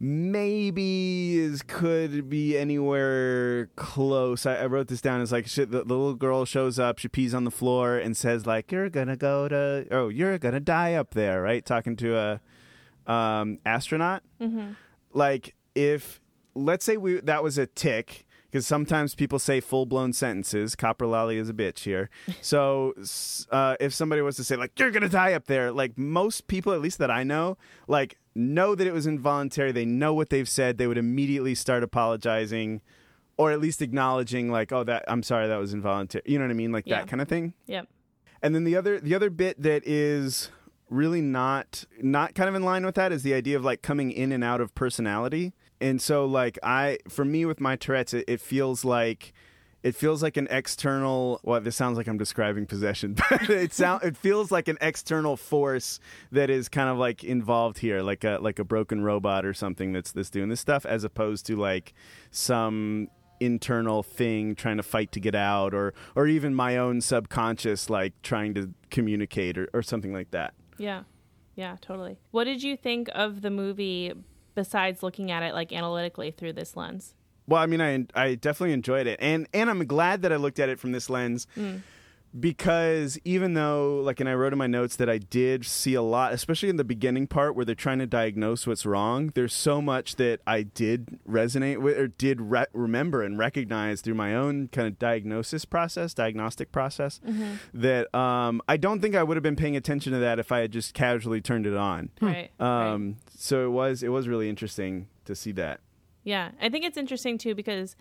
[0.00, 4.44] maybe is could be anywhere close.
[4.46, 7.08] I, I wrote this down as like shit, the, the little girl shows up, she
[7.08, 10.94] pees on the floor and says like you're gonna go to oh you're gonna die
[10.94, 11.64] up there, right?
[11.64, 14.22] Talking to a um, astronaut.
[15.12, 16.20] Like if
[16.54, 20.76] let's say we that was a tic because sometimes people say full blown sentences.
[20.76, 22.08] Coprolalia is a bitch here.
[22.40, 22.94] So
[23.50, 26.72] uh, if somebody was to say like you're gonna die up there, like most people,
[26.72, 27.56] at least that I know,
[27.88, 29.72] like know that it was involuntary.
[29.72, 30.78] They know what they've said.
[30.78, 32.80] They would immediately start apologizing,
[33.36, 36.22] or at least acknowledging like oh that I'm sorry that was involuntary.
[36.26, 36.70] You know what I mean?
[36.70, 37.00] Like Yeah.
[37.00, 37.54] that kind of thing.
[37.66, 37.88] Yep.
[38.40, 40.50] And then the other the other bit that is
[40.88, 44.12] really not not kind of in line with that is the idea of like coming
[44.12, 45.54] in and out of personality.
[45.84, 49.34] And so like I for me with my Tourette's it, it feels like
[49.82, 54.02] it feels like an external well this sounds like I'm describing possession but it sound
[54.02, 56.00] it feels like an external force
[56.32, 59.92] that is kind of like involved here like a like a broken robot or something
[59.92, 61.92] that's that's doing this stuff as opposed to like
[62.30, 63.08] some
[63.40, 68.14] internal thing trying to fight to get out or or even my own subconscious like
[68.22, 71.02] trying to communicate or, or something like that Yeah.
[71.56, 72.18] Yeah, totally.
[72.32, 74.12] What did you think of the movie
[74.54, 77.14] besides looking at it like analytically through this lens?
[77.46, 80.58] well i mean i i definitely enjoyed it and and i'm glad that i looked
[80.58, 81.80] at it from this lens mm.
[82.38, 86.02] Because even though like and i wrote in my notes that i did see a
[86.02, 89.80] lot especially in the beginning part where they're trying to diagnose what's wrong there's so
[89.80, 94.66] much that i did resonate with or did re- remember and recognize through my own
[94.68, 97.20] kind of diagnosis process diagnostic process
[97.72, 100.58] that um, i don't think i would have been paying attention to that if i
[100.58, 102.50] had just casually turned it on Right.
[102.58, 102.90] right.
[102.92, 105.80] um, so it was it was really interesting to see that
[106.24, 107.94] Yeah, I think it's interesting too because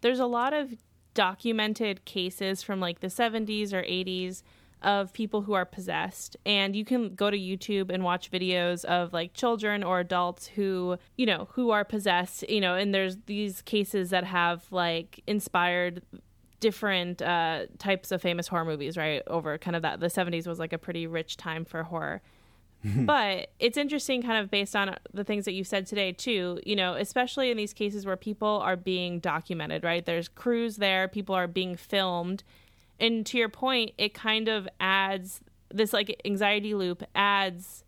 [0.00, 0.74] there's a lot of
[1.16, 4.42] documented cases from like the 70s or 80s
[4.82, 6.36] of people who are possessed.
[6.44, 10.98] And you can go to YouTube and watch videos of like children or adults who
[11.16, 16.02] you know who are possessed you know and there's these cases that have like inspired
[16.60, 20.00] different uh, types of famous horror movies right over kind of that.
[20.00, 22.22] The 70s was like a pretty rich time for horror
[23.06, 26.76] but it's interesting kind of based on the things that you said today too you
[26.76, 30.04] know especially in these cases where people are being documented right?
[30.04, 32.42] There's crews there people are being filmed.
[32.98, 37.84] And to your point it kind of adds this like anxiety loop adds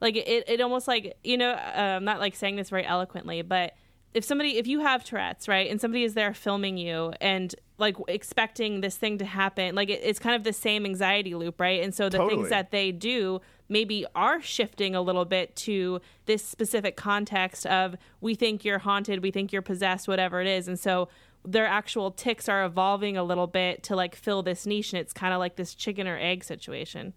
[0.00, 3.40] like it, it almost like you know uh, i'm not like saying this very eloquently
[3.40, 3.72] but
[4.12, 7.96] if somebody if you have tourette's right and somebody is there filming you and like
[8.06, 11.82] expecting this thing to happen like it, it's kind of the same anxiety loop right?
[11.82, 12.36] And so the Totally.
[12.36, 17.96] things that they do maybe are shifting a little bit to this specific context of
[18.20, 20.68] we think you're haunted we think you're possessed whatever it is.
[20.68, 21.08] And so
[21.44, 25.12] their actual tics are evolving a little bit to like fill this niche and it's
[25.12, 27.12] kind of like this chicken or egg situation.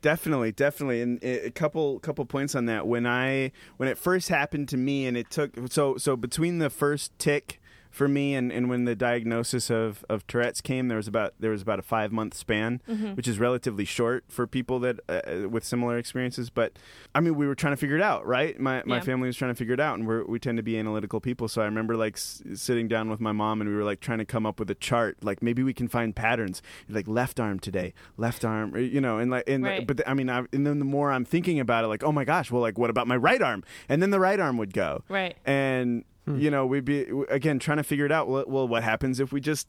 [0.00, 2.86] Definitely, definitely, and a a couple couple points on that.
[2.86, 6.70] When I when it first happened to me, and it took so so between the
[6.70, 7.60] first tic
[7.98, 11.50] for me and, and when the diagnosis of, of Tourette's came, there was about there
[11.50, 12.80] was about a five month span,
[13.14, 16.48] which is relatively short for people that uh, with similar experiences.
[16.48, 16.78] But
[17.14, 18.58] I mean, we were trying to figure it out, right?
[18.58, 19.02] My my Yeah.
[19.02, 21.48] family was trying to figure it out, and we're, we tend to be analytical people.
[21.48, 24.18] So I remember like s- sitting down with my mom, and we were like trying
[24.18, 27.58] to come up with a chart, like maybe we can find patterns, like left arm
[27.58, 29.84] today, left arm, you know, and like and Right.
[29.86, 32.12] but the, I mean, I, and then the more I'm thinking about it, like oh
[32.12, 33.64] my gosh, well, like what about my right arm?
[33.88, 35.36] And then the right arm would go, Right.
[35.44, 36.38] and Hmm.
[36.40, 39.32] you know we'd be again trying to figure it out well, well what happens if
[39.32, 39.68] we just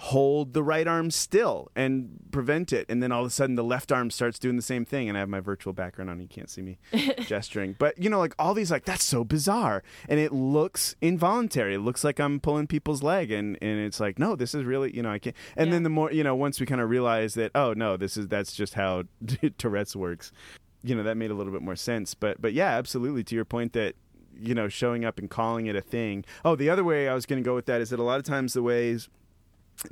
[0.00, 2.86] hold the right arm still and prevent it?
[2.88, 5.18] And then all of a sudden the left arm starts doing the same thing and
[5.18, 6.78] i have my virtual background on you can't see me
[7.26, 7.74] gesturing.
[7.76, 9.82] But you know like all these like that's so bizarre.
[10.08, 11.74] And it looks involuntary.
[11.74, 14.94] It looks like i'm pulling people's leg and and it's like no this is really
[14.94, 15.34] you know i can't.
[15.56, 15.72] And Yeah.
[15.72, 18.28] then the more you know once we kind of realize that oh no this is
[18.28, 19.02] that's just how
[19.58, 20.30] tourette's works
[20.84, 22.14] you know that made a little bit more sense.
[22.14, 23.96] But but yeah absolutely to your point that
[24.40, 26.24] you know showing up and calling it a thing.
[26.44, 28.18] Oh the other way i was going to go with that is that a lot
[28.18, 29.08] of times the ways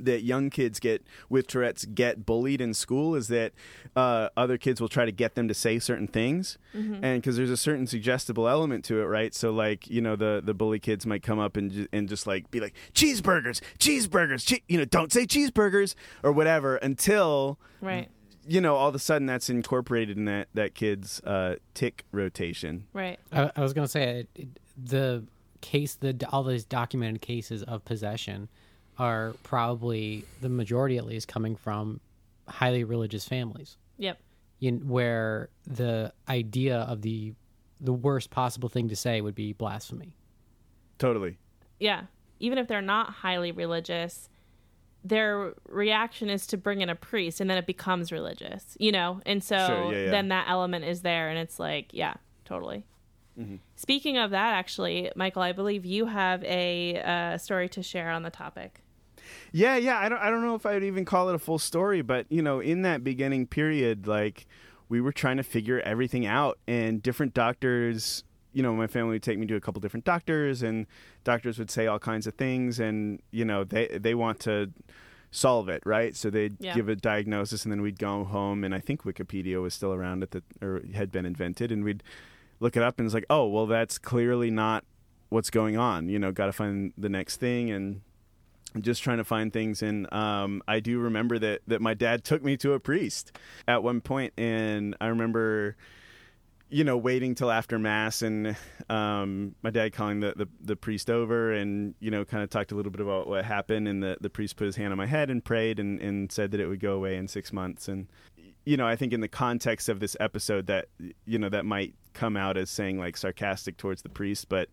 [0.01, 3.53] that young kids get with tourette's get bullied in school is that
[3.95, 6.57] uh, other kids will try to get them to say certain things.
[6.73, 9.33] And because there's a certain suggestible element to it right?
[9.33, 12.27] So like you know the the bully kids might come up and, ju- and just
[12.27, 13.61] like be like cheeseburgers!
[13.79, 14.45] Cheeseburgers!
[14.45, 15.95] Che-, you know don't say cheeseburgers!
[16.21, 18.09] or whatever until right
[18.47, 22.85] you know all of a sudden that's incorporated in that that kid's uh, tic rotation.
[22.93, 23.19] Right.
[23.31, 24.47] I, I was gonna say it, it-
[24.81, 25.23] the
[25.61, 28.47] case, the all these documented cases of possession
[28.99, 31.99] are probably the majority, at least, coming from
[32.47, 34.19] highly religious families, yep.
[34.61, 37.33] In, where the idea of the
[37.81, 40.15] the worst possible thing to say would be blasphemy.
[40.97, 41.37] totally.
[41.79, 42.03] Yeah,
[42.39, 44.29] even if they're not highly religious,
[45.07, 49.21] their reaction is to bring in a priest and then it becomes religious, you know?
[49.25, 50.11] And so Sure, yeah, yeah.
[50.11, 52.85] then that element is there and it's like, yeah, totally.
[53.75, 58.23] Speaking of that, actually, Michael, I believe you have a uh, story to share on
[58.23, 58.81] the topic.
[59.51, 59.99] Yeah, yeah.
[59.99, 62.25] I don't, I don't know if I would even call it a full story, but
[62.29, 64.47] you know, in that beginning period, like
[64.89, 68.23] we were trying to figure everything out, and different doctors.
[68.53, 70.87] You know, my family would take me to a couple different doctors, and
[71.23, 74.71] doctors would say all kinds of things, and you know, they they want to
[75.31, 76.15] solve it, right?
[76.15, 76.73] So they'd Yeah.
[76.73, 80.23] give a diagnosis, and then we'd go home, and I think Wikipedia was still around
[80.23, 82.01] at the or had been invented, and we'd
[82.59, 84.83] look it up, and it's like, oh, well, that's clearly not
[85.29, 86.09] what's going on.
[86.09, 88.01] You know, got to find the next thing, and
[88.73, 92.23] I'm just trying to find things and um, i do remember that, that my dad
[92.23, 93.31] took me to a priest
[93.67, 95.75] at one point and i remember
[96.69, 98.55] you know waiting till after mass and
[98.89, 102.71] um, my dad calling the, the, the priest over and you know kind of talked
[102.71, 105.05] a little bit about what happened and the, the priest put his hand on my
[105.05, 107.87] head and prayed and, and said that it would go away in six months.
[107.87, 108.07] And
[108.65, 110.87] you know i think in the context of this episode that
[111.25, 114.67] you know that might come out as saying like sarcastic towards the priest but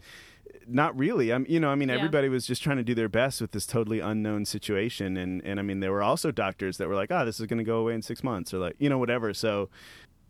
[0.66, 1.32] not really.
[1.32, 1.96] I'm you know i mean Yeah.
[1.96, 5.16] everybody was just trying to do their best with this totally unknown situation.
[5.16, 7.58] And and i mean there were also doctors that were like oh this is going
[7.58, 9.32] to go away in six months or like you know whatever.
[9.34, 9.68] So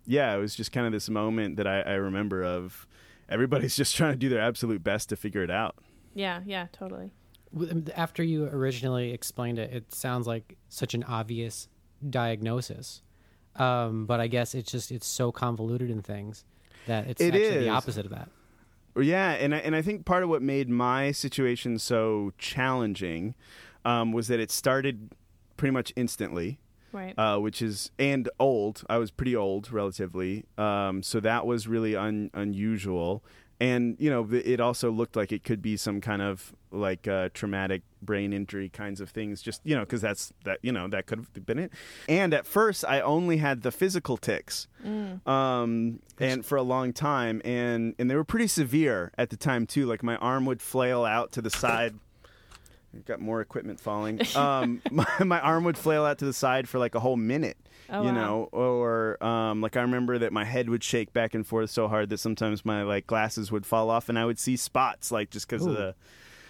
[0.06, 2.86] yeah it was just kind of this moment that i, I remember of
[3.28, 5.76] everybody's just trying to do their absolute best to figure it out
[6.14, 7.10] Yeah, yeah, totally.
[7.96, 11.68] After you originally explained it, it sounds like such an obvious
[12.08, 13.02] diagnosis,
[13.56, 16.44] um, but I guess it's just it's so convoluted in things
[16.86, 17.64] that it's It actually is.
[17.64, 18.28] the opposite of that.
[19.00, 23.34] Yeah, and I, and I think part of what made my situation so challenging
[23.84, 25.10] um, was that it started
[25.56, 26.58] pretty much instantly,
[26.94, 27.14] Right.
[27.18, 28.84] uh, which is and old.
[28.88, 33.22] I was pretty old relatively, um, so that was really un, unusual.
[33.60, 37.28] and you know it also looked like it could be some kind of like uh,
[37.34, 41.06] traumatic brain injury kinds of things just you know because that's that you know that
[41.06, 41.70] could have been it
[42.08, 44.66] and at first i only had the physical tics
[45.26, 49.66] um and for a long time and and they were pretty severe at the time
[49.66, 51.94] too like my arm would flail out to the side
[53.06, 54.20] got more equipment falling.
[54.36, 57.56] Um, my, my arm would flail out to the side for like a whole minute,
[57.90, 58.14] Oh, you wow.
[58.14, 61.86] know, or um, like I remember that my head would shake back and forth so
[61.88, 65.30] hard that sometimes my like glasses would fall off and I would see spots, like
[65.30, 65.94] just because of the,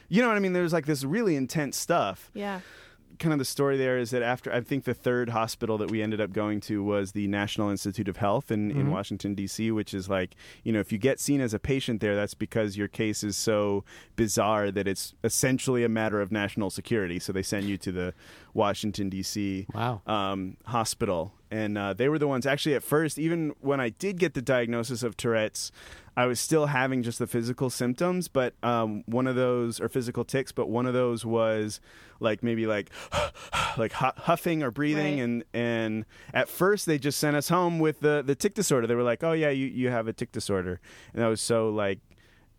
[0.08, 0.52] you know what I mean.
[0.52, 2.60] There was like this really intense stuff Yeah.
[3.18, 6.02] Kind of the story there is that after I think the third hospital that we
[6.02, 8.90] ended up going to was the National Institute of Health in, in mm-hmm.
[8.90, 12.16] Washington D.C., which is like you know if you get seen as a patient there,
[12.16, 13.84] that's because your case is so
[14.16, 17.18] bizarre that it's essentially a matter of national security.
[17.18, 18.14] So they send you to the
[18.54, 19.66] Washington D.C.
[19.74, 20.00] Wow.
[20.06, 23.18] Um, hospital, and uh, they were the ones actually at first.
[23.18, 25.70] Even when I did get the diagnosis of Tourette's.
[26.16, 30.24] I was still having just the physical symptoms, but um, one of those or physical
[30.24, 31.80] tics, but one of those was
[32.20, 32.90] like maybe like
[33.76, 35.24] like huffing or breathing, Right.
[35.24, 38.86] and and at first they just sent us home with the the tic disorder.
[38.86, 40.80] They were like, oh yeah, you you have a tic disorder,
[41.14, 41.98] and that was so like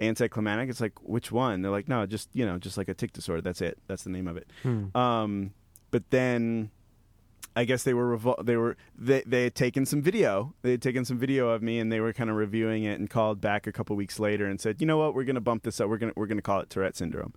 [0.01, 0.69] anticlimactic.
[0.69, 1.61] It's like which one?
[1.61, 3.41] They're like, no, just you know, just like a tic disorder.
[3.41, 3.77] That's it.
[3.87, 4.49] That's the name of it.
[4.93, 5.51] Um,
[5.95, 6.71] but then
[7.55, 10.53] I guess they were revol- they were they they had taken some video.
[10.61, 13.09] They had taken some video of me and they were kind of reviewing it and
[13.09, 15.15] called back a couple weeks later and said, "You know what?
[15.15, 15.87] We're going to bump this up.
[15.87, 17.33] We're going to we're going to call it Tourette syndrome."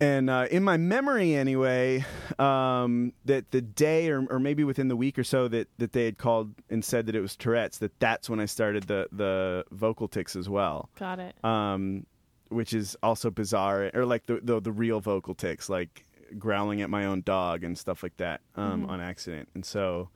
[0.00, 2.04] And uh, in my memory, anyway,
[2.40, 6.04] um, that the day or, or maybe within the week or so that, that they
[6.06, 9.64] had called and said that it was Tourette's, that that's when I started the the
[9.70, 11.36] vocal tics as well Got it.
[11.44, 12.06] um,
[12.48, 16.04] which is also bizarre, or like the, the the real vocal tics, like
[16.38, 19.48] growling at my own dog and stuff like that um, on accident.
[19.54, 20.10] And so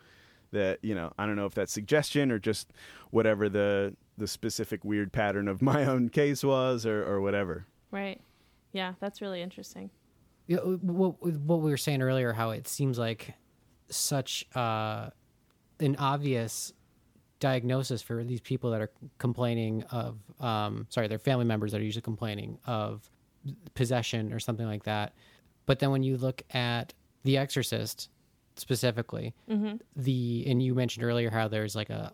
[0.52, 2.72] that you know, I don't know if that's suggestion or just
[3.10, 7.66] whatever the the specific weird pattern of my own case was, or or whatever.
[7.90, 8.20] Right.
[8.72, 9.90] Yeah, that's really interesting.
[10.46, 13.34] Yeah, what, what we were saying earlier, how it seems like
[13.88, 15.10] such uh,
[15.80, 16.72] an obvious
[17.40, 21.84] diagnosis for these people that are complaining of, um, sorry, their family members that are
[21.84, 23.10] usually complaining of
[23.74, 25.14] possession or something like that.
[25.66, 26.94] But then when you look at
[27.24, 28.08] The Exorcist
[28.56, 29.34] specifically,
[29.94, 32.12] the and you mentioned earlier how there's like a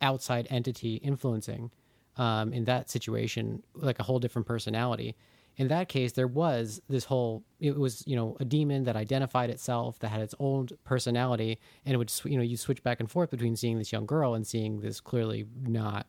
[0.00, 1.70] outside entity influencing
[2.16, 5.16] um, in that situation, like a whole different personality.
[5.56, 7.44] In that case, there was this whole.
[7.60, 11.94] It was you know a demon that identified itself that had its own personality, and
[11.94, 14.46] it would you know you switch back and forth between seeing this young girl and
[14.46, 16.06] seeing this clearly not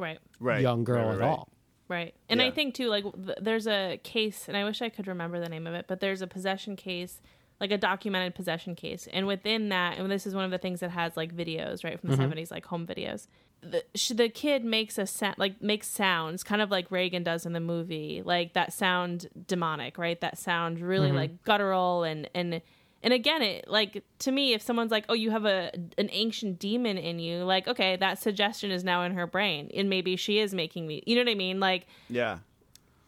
[0.00, 0.18] Right.
[0.38, 1.28] Right, young girl right, at right.
[1.28, 1.48] all.
[1.90, 2.14] Right.
[2.28, 5.40] And I think too, like, th- there's a case, and I wish I could remember
[5.40, 7.20] the name of it, but there's a possession case,
[7.60, 9.08] like a documented possession case.
[9.12, 12.00] And within that, and this is one of the things that has like videos, right,
[12.00, 12.32] from the mm-hmm.
[12.32, 13.26] 70s, like home videos.
[13.62, 17.44] The, sh- the kid makes a sound, like, makes sounds, kind of like Regan does
[17.44, 20.20] in the movie, like that sound demonic, right?
[20.20, 21.16] That sound really mm-hmm.
[21.16, 22.62] like guttural and, and,
[23.02, 26.58] and again, it like to me, if someone's like, "Oh, you have a an ancient
[26.58, 30.38] demon in you," like, okay, that suggestion is now in her brain, and maybe she
[30.38, 31.02] is making me.
[31.06, 31.60] You know what I mean?
[31.60, 32.38] Like, Yeah,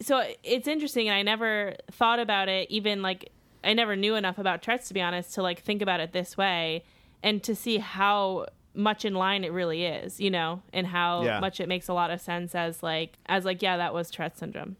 [0.00, 2.70] so it's interesting, and I never thought about it.
[2.70, 3.30] Even like,
[3.62, 6.36] I never knew enough about Tourette's to be honest to like think about it this
[6.36, 6.84] way,
[7.22, 11.40] and to see how much in line it really is, you know, and how Yeah.
[11.40, 14.38] much it makes a lot of sense as like as like yeah, that was Tourette's
[14.38, 14.76] syndrome.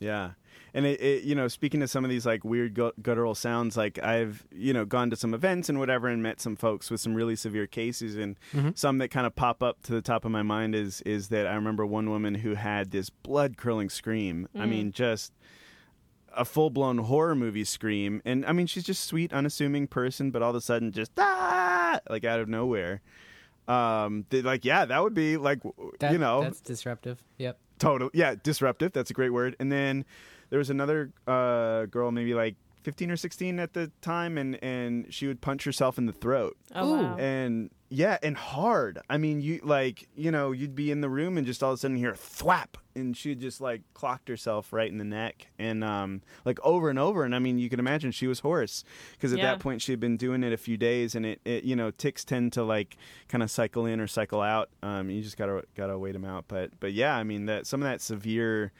[0.00, 0.30] Yeah.
[0.78, 3.98] And it, it, you know, speaking to some of these like weird guttural sounds, like
[3.98, 7.14] I've, you know, gone to some events and whatever and met some folks with some
[7.14, 8.36] really severe cases and
[8.76, 11.48] some that kind of pop up to the top of my mind is is that
[11.48, 14.46] I remember one woman who had this blood curling scream.
[14.54, 15.32] I mean, just
[16.32, 18.22] a full blown horror movie scream.
[18.24, 21.98] And I mean, she's just sweet, unassuming person, but all of a sudden just ah
[22.08, 23.00] like out of nowhere.
[23.66, 25.58] Um, like yeah, that would be like
[25.98, 27.20] That, you know that's disruptive.
[27.38, 27.58] Yep.
[27.78, 28.92] Total, yeah, disruptive.
[28.92, 29.56] That's a great word.
[29.60, 30.04] And then
[30.50, 35.12] there was another uh, girl, maybe like fifteen or sixteen at the time, and and
[35.12, 37.16] she would punch herself in the throat, Oh wow.
[37.18, 38.98] and yeah, and hard.
[39.08, 41.74] I mean, you like you know you'd be in the room and just all of
[41.74, 45.82] a sudden hear thwap, and she just like clocked herself right in the neck, and
[45.82, 47.24] um like over and over.
[47.24, 49.52] And I mean, you can imagine she was hoarse because at Yeah.
[49.52, 51.90] that point she had been doing it a few days, and it, it you know
[51.90, 52.96] tics tend to like
[53.28, 54.68] kind of cycle in or cycle out.
[54.82, 56.44] Um, you just gotta gotta wait them out.
[56.46, 58.72] But but yeah, I mean that some of that severe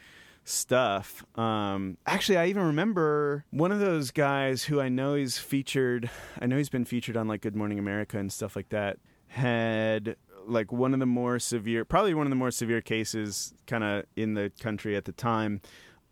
[0.48, 1.24] stuff.
[1.38, 6.10] Um, actually, I even remember one of those guys who I know he's featured.
[6.40, 8.98] I know he's been featured on like Good Morning America and stuff like that.
[9.28, 13.84] Had like one of the more severe, probably one of the more severe cases, kind
[13.84, 15.60] of in the country at the time.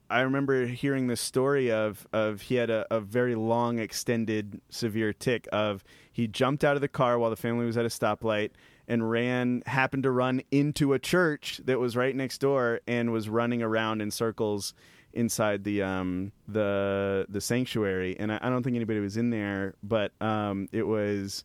[0.08, 5.12] I remember hearing the story of of he had a, a very long, extended, severe
[5.12, 5.82] tic of
[6.12, 8.50] he jumped out of the car while the family was at a stoplight
[8.88, 13.28] and ran happened to run into a church that was right next door and was
[13.28, 14.74] running around in circles
[15.12, 19.74] inside the um the the sanctuary and I, I don't think anybody was in there
[19.82, 21.42] but um it was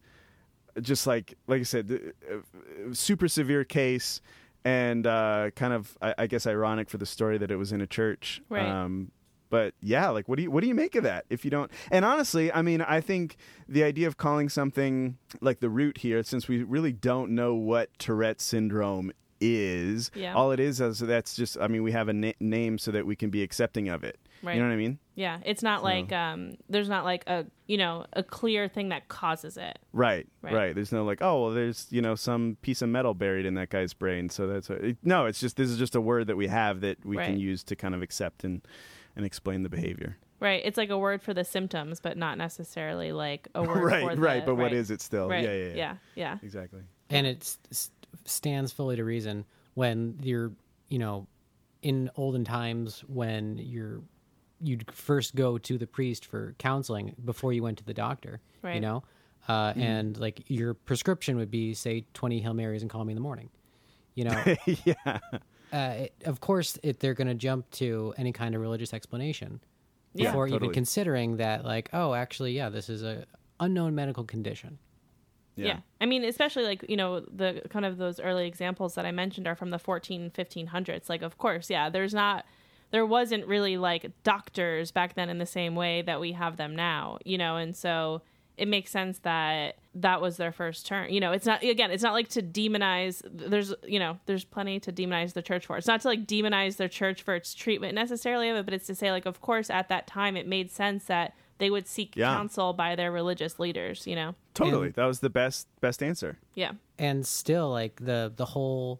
[0.81, 4.21] just like like I said the, uh, super severe case
[4.65, 7.79] and uh kind of I, I guess ironic for the story that it was in
[7.81, 8.67] a church Right.
[8.67, 9.11] um
[9.51, 11.69] but yeah like what do you what do you make of that if you don't
[11.91, 13.37] and honestly i mean i think
[13.69, 17.89] the idea of calling something like the root here since we really don't know what
[17.99, 19.11] tourette syndrome
[19.43, 20.33] is Yeah.
[20.35, 23.05] all it is is that's just i mean we have a na- name so that
[23.05, 24.55] we can be accepting of it Right.
[24.55, 27.77] you know what i mean Yeah, it's not like um, there's not like a you
[27.77, 29.77] know a clear thing that causes it.
[29.93, 30.53] Right, Right.
[30.53, 33.53] right, There's no like, oh, well, there's you know some piece of metal buried in
[33.55, 35.27] that guy's brain, so that's a, no.
[35.27, 37.75] It's just this is just a word that we have that we can use to
[37.75, 38.61] kind of accept and
[39.15, 40.17] and explain the behavior.
[40.39, 40.61] Right.
[40.65, 43.99] It's like a word for the symptoms, but not necessarily like a word for right,
[44.01, 44.17] the, right.
[44.17, 44.45] Right.
[44.45, 44.73] But what right.
[44.73, 45.29] is it still?
[45.29, 45.43] Right.
[45.43, 46.37] Yeah, yeah, yeah, yeah, yeah.
[46.41, 46.81] Exactly.
[47.09, 47.91] and it s- s-
[48.25, 49.45] stands fully to reason
[49.75, 50.51] when you're
[50.89, 51.27] you know
[51.81, 54.01] in olden times when you're
[54.59, 58.75] you'd first go to the priest for counseling before you went to the doctor right.
[58.75, 59.03] you know
[59.47, 63.15] uh, and like your prescription would be say 20 hail marys and call me in
[63.15, 63.49] the morning
[64.13, 64.55] you know
[64.85, 65.17] yeah,
[65.71, 69.61] uh, it, of course it, they're going to jump to any kind of religious explanation
[70.13, 73.25] Yeah, before even considering that like oh actually yeah this is a
[73.59, 74.79] unknown medical condition
[75.55, 75.79] yeah, Yeah.
[75.99, 79.47] I mean, especially like, you know, the kind of those early examples that I mentioned
[79.47, 81.09] are from the 14, 1500s.
[81.09, 82.45] Like, of course, yeah, there's not,
[82.91, 86.75] there wasn't really like doctors back then in the same way that we have them
[86.75, 88.21] now, you know, and so
[88.57, 91.11] it makes sense that that was their first turn.
[91.11, 94.79] You know, it's not, again, it's not like to demonize, there's, you know, there's plenty
[94.81, 95.77] to demonize the church for.
[95.77, 98.87] It's not to like demonize their church for its treatment necessarily of it, but it's
[98.87, 102.15] to say, like, of course, at that time, it made sense that they would seek
[102.15, 102.33] Yeah.
[102.33, 104.33] counsel by their religious leaders, you know?
[104.53, 104.87] totally.
[104.87, 106.37] And- that was the best best answer.
[106.55, 106.71] Yeah.
[106.99, 108.99] and still like the the whole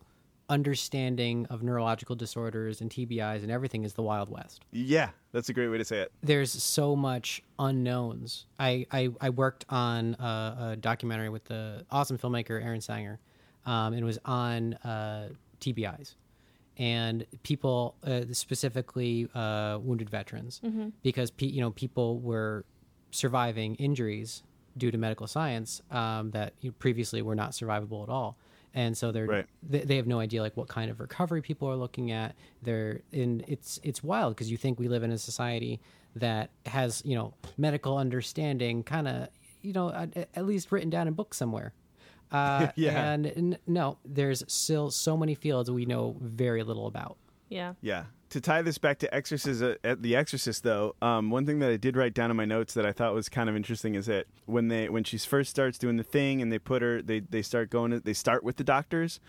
[0.51, 4.65] understanding of neurological disorders and TBIs and everything is the wild west.
[4.71, 6.11] Yeah, that's a great way to say it.
[6.21, 8.45] There's so much unknowns.
[8.59, 13.19] I I, I worked on a, a documentary with the awesome filmmaker Aaron Sanger,
[13.65, 15.29] um, and it was on uh,
[15.61, 16.15] TBIs
[16.77, 20.61] and people uh, specifically uh, wounded veterans
[21.01, 22.65] because pe- you know people were
[23.11, 24.43] surviving injuries
[24.77, 28.37] due to medical science um, that previously were not survivable at all
[28.73, 29.45] and so they're Right.
[29.61, 33.01] they, they have no idea like what kind of recovery people are looking at they're
[33.11, 35.79] in it's it's wild because you think we live in a society
[36.15, 39.27] that has you know medical understanding kind of
[39.61, 41.73] you know at, at least written down in books somewhere
[42.31, 43.11] uh, Yeah.
[43.11, 47.17] and n- no there's still so many fields we know very little about
[47.49, 47.73] Yeah.
[47.81, 48.05] Yeah.
[48.31, 51.69] To tie this back to Exorcist, uh, at The Exorcist, though, um, one thing that
[51.69, 54.05] I did write down in my notes that I thought was kind of interesting is
[54.05, 57.19] that when they when she first starts doing the thing and they put her, they
[57.19, 59.19] they start going, they start with the doctors.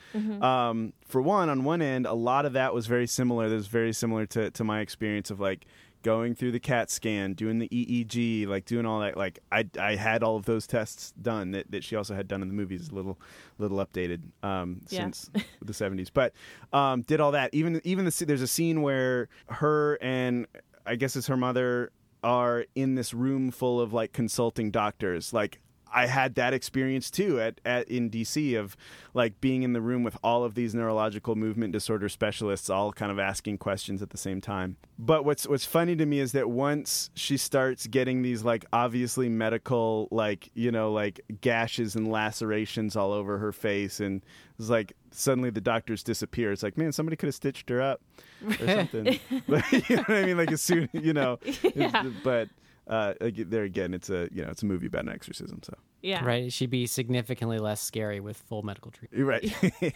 [0.40, 3.48] Um, for one, on one end, a lot of that was very similar.
[3.48, 5.66] That was very similar to to my experience of like
[6.02, 9.16] going through the CAT scan, doing the EEG, like doing all that.
[9.16, 12.42] Like I I had all of those tests done that, that she also had done
[12.42, 13.18] in the movies, a little
[13.58, 15.04] little updated um, Yeah.
[15.04, 15.30] since
[15.62, 16.32] the 70s but
[16.72, 20.46] um, did all that even even the there's a scene where her and
[20.84, 21.92] i guess it's her mother
[22.24, 25.60] are in this room full of like consulting doctors like
[25.94, 28.76] I had that experience too at, at in DC of
[29.14, 33.12] like being in the room with all of these neurological movement disorder specialists all kind
[33.12, 34.76] of asking questions at the same time.
[34.98, 39.28] But what's what's funny to me is that once she starts getting these like obviously
[39.28, 44.22] medical like you know like gashes and lacerations all over her face and
[44.58, 46.52] it's like suddenly the doctors disappear.
[46.52, 48.00] It's like man somebody could have stitched her up
[48.46, 49.18] or something.
[49.48, 51.38] but, you know what I mean like as soon you know
[51.74, 52.10] Yeah.
[52.24, 52.48] but
[52.92, 56.24] uh, there again, it's a you know it's a movie about an exorcism, so Yeah.
[56.24, 59.44] right she'd be significantly less scary with full medical treatment you're right,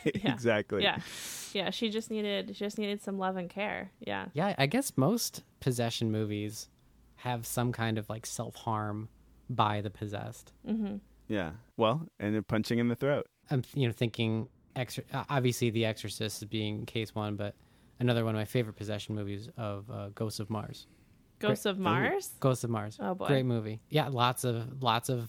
[0.25, 0.83] exactly.
[0.83, 0.99] Yeah.
[1.53, 1.71] Yeah.
[1.71, 3.91] She just needed she just needed some love and care.
[4.01, 4.27] Yeah.
[4.35, 6.69] yeah i guess most possession movies
[7.17, 9.09] have some kind of like self-harm
[9.51, 10.53] by the possessed
[11.29, 11.51] yeah.
[11.77, 13.27] Well, and then punching in the throat.
[13.51, 17.55] i'm you know thinking exor- uh, obviously the exorcist is being case one but
[17.99, 20.87] another one of my favorite possession movies of uh, ghosts of mars
[21.39, 22.33] Ghosts of Mars.
[22.41, 22.97] Ghosts of Mars.
[23.01, 23.27] Oh, boy.
[23.27, 23.81] great movie.
[23.91, 25.29] Yeah, lots of lots of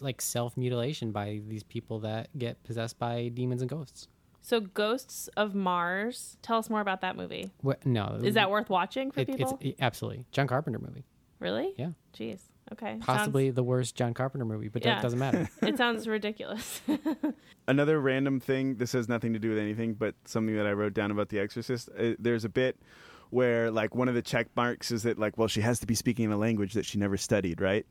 [0.00, 4.08] like self mutilation by these people that get possessed by demons and ghosts.
[4.42, 6.36] So Ghosts of Mars.
[6.42, 7.50] Tell us more about that movie.
[7.62, 9.58] What, no, Is that worth watching for it, it's people?
[9.60, 11.04] it- absolutely John Carpenter movie.
[11.40, 11.74] really?
[11.76, 12.40] Yeah, Jeez.
[12.72, 12.96] Okay.
[13.00, 14.96] possibly the worst John Carpenter movie, but Yeah.
[14.96, 15.48] that doesn't matter.
[15.62, 16.80] It sounds ridiculous.
[17.68, 18.76] Another random thing.
[18.76, 21.38] This has nothing to do with anything, but something that I wrote down about The
[21.40, 21.88] Exorcist.
[21.98, 22.78] Uh, there's a bit
[23.30, 25.94] where like one of the check marks is that like well she has to be
[25.94, 27.86] speaking in a language that she never studied, right?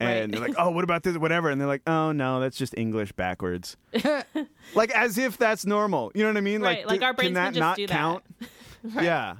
[0.00, 0.30] And Right.
[0.30, 1.18] they're like, oh, what about this?
[1.18, 1.50] Whatever.
[1.50, 3.76] And they're like, oh no, that's just English backwards.
[4.74, 6.12] like as if that's normal.
[6.14, 6.62] You know what I mean?
[6.62, 7.92] Right, like th- our brains can that can just not do that.
[7.92, 8.24] count?
[9.02, 9.36] Yeah.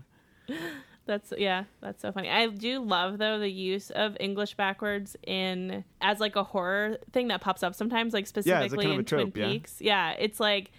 [1.06, 2.28] That's yeah, that's so funny.
[2.28, 7.28] I do love though the use of English backwards in as like a horror thing
[7.28, 8.28] that pops up sometimes, like Yeah,
[8.60, 9.48] specifically of in trope, Twin yeah.
[9.52, 9.80] Peaks.
[9.80, 10.70] Yeah, it's like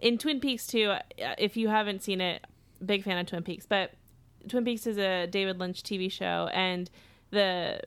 [0.00, 0.90] in Twin Peaks too.
[0.90, 1.00] uh,
[1.38, 2.44] If you haven't seen it,
[2.84, 3.92] big fan of Twin Peaks, but
[4.48, 6.90] Twin Peaks is a David Lynch TV show, and
[7.30, 7.80] the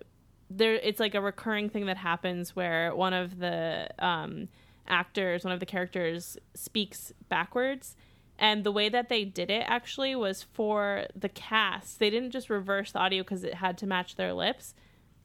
[0.49, 4.47] there it's like a recurring thing that happens where one of the um,
[4.87, 7.95] actors, one of the characters, speaks backwards.
[8.37, 11.99] And the way that they did it actually was for the cast.
[11.99, 14.73] They didn't just reverse the audio because it had to match their lips.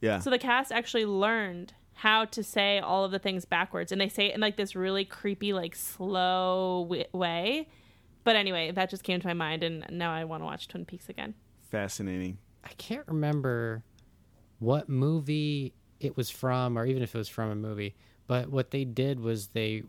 [0.01, 0.19] Yeah.
[0.19, 4.07] So the cast actually learned how to say all of the things backwards, and they
[4.07, 7.67] say it in like this really creepy, like slow w- way.
[8.27, 10.83] But anyway, that just came to my mind, and now I want to watch Twin
[10.83, 11.33] Peaks again.
[11.71, 12.37] Fascinating.
[12.61, 13.85] I can't remember
[14.59, 17.95] what movie it was from, or even if it was from a movie.
[18.27, 19.83] But what they did was they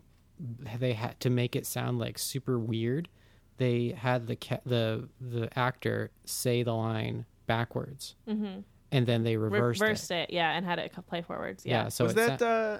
[0.79, 3.09] they had to make it sound like super weird.
[3.57, 8.61] They had the ca- the the actor say the line backwards, mm-hmm.
[8.93, 10.29] and then they reversed, Reversed it.
[10.29, 10.33] it.
[10.33, 11.65] yeah, and had it play forwards.
[11.65, 11.83] Yeah.
[11.83, 12.79] Yeah, so was it that sa- uh,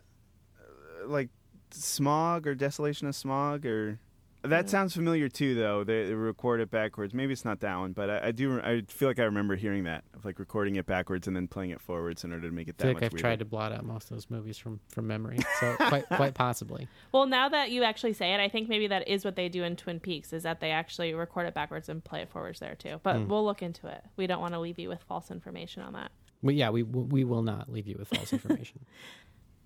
[1.05, 1.27] like
[1.71, 3.99] Smaug or desolation of Smaug or
[4.43, 4.69] that mm.
[4.69, 8.09] sounds familiar too though they, they record it backwards maybe it's not that one but
[8.09, 11.27] I, I do i feel like i remember hearing that of like recording it backwards
[11.27, 13.03] and then playing it forwards in order to make it I that feel much like
[13.03, 13.21] I've weirder.
[13.21, 15.39] tried to blot out most of those movies from from memory.
[15.59, 16.87] So quite quite possibly.
[17.11, 19.63] Well, now that you actually say it, I think maybe that is what they do
[19.63, 22.75] in Twin Peaks is that they actually record it backwards and play it forwards there
[22.75, 22.99] too.
[23.03, 23.27] But mm.
[23.27, 24.03] we'll look into it.
[24.17, 26.11] We don't want to leave you with false information on that.
[26.43, 28.85] But yeah, we we will not leave you with false information.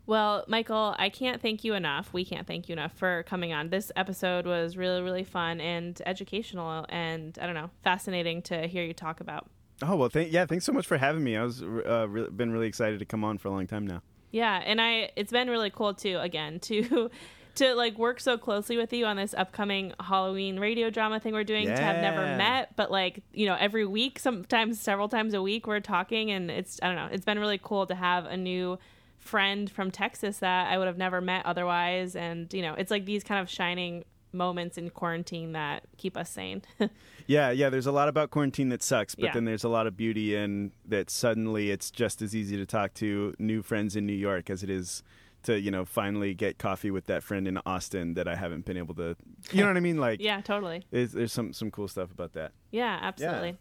[0.06, 2.12] Well, Michael, I can't thank you enough.
[2.14, 3.70] We can't thank you enough for coming on.
[3.70, 8.84] This episode was really, really fun and educational and I don't know, fascinating to hear
[8.84, 9.50] you talk about.
[9.82, 12.52] oh well thank yeah thanks so much for having me i was uh, re- been
[12.52, 14.02] really excited to come on for a long time now
[14.32, 17.10] Yeah, and I it's been really cool too again to
[17.56, 21.44] to like work so closely with you on this upcoming Halloween radio drama thing we're
[21.44, 21.76] doing yeah.
[21.76, 25.68] to have never met, but like, you know, every week, sometimes several times a week
[25.68, 28.80] we're talking and it's I don't know, it's been really cool to have a new
[29.24, 33.06] friend from Texas that I would have never met otherwise and you know, it's like
[33.06, 34.04] these kind of shining
[34.36, 36.62] moments in quarantine that keep us sane.
[37.28, 39.32] yeah yeah there's a lot about quarantine that sucks but Yeah.
[39.34, 42.96] then there's a lot of beauty in that suddenly it's just as easy to talk
[42.96, 45.04] to new friends in new york as it is
[45.44, 48.76] to you know finally get coffee with that friend in austin that i haven't been
[48.76, 49.16] able to
[49.52, 50.84] you know what i mean like yeah, totally.
[50.90, 52.52] There's, there's some some cool stuff about that.
[52.72, 53.58] Yeah, absolutely.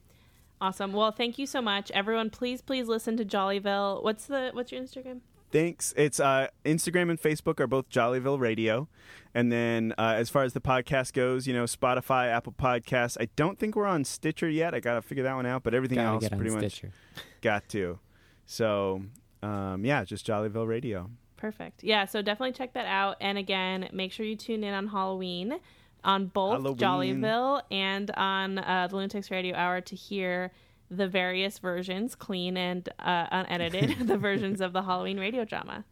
[0.60, 0.92] Awesome.
[0.92, 1.90] Well, thank you so much.
[1.90, 4.02] Everyone, please please listen to Jollyville.
[4.02, 5.20] What's the what's your Instagram?
[5.52, 5.92] Thanks.
[5.96, 8.88] It's uh, Instagram and Facebook are both Jollyville Radio,
[9.34, 13.16] and then uh, as far as the podcast goes, you know, Spotify, Apple Podcasts.
[13.20, 14.74] I don't think we're on Stitcher yet.
[14.74, 16.92] I gotta figure that one out, but everything Gotta else get on pretty much Stitcher.
[17.42, 17.98] got to.
[18.46, 19.02] So
[19.42, 21.10] um, yeah, just Jollyville Radio.
[21.36, 21.84] Perfect.
[21.84, 23.16] Yeah, so definitely check that out.
[23.20, 25.58] And again, make sure you tune in on Halloween
[26.04, 27.20] on both Halloween.
[27.20, 30.52] Jollyville and on uh, the Lunatics Radio Hour to hear
[30.96, 35.84] the various versions, clean and uh, unedited, the versions of the Halloween radio drama.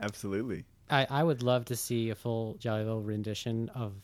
[0.00, 0.64] Absolutely.
[0.90, 3.94] I, I would love to see a full Jollyville rendition of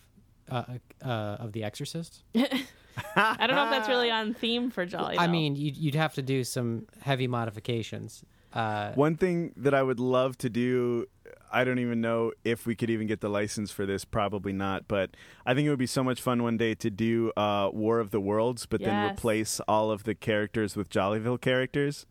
[0.50, 0.64] uh,
[1.04, 2.22] uh, of The Exorcist.
[2.34, 5.18] I don't know if that's really on theme for Jollyville.
[5.18, 8.24] I mean, you'd, you'd have to do some heavy modifications.
[8.52, 11.06] Uh, One thing that I would love to do,
[11.52, 14.04] I don't even know if we could even get the license for this.
[14.04, 15.10] Probably not, but
[15.44, 18.10] I think it would be so much fun one day to do uh, War of
[18.10, 22.06] the Worlds, but then replace all of the characters with Jollyville characters.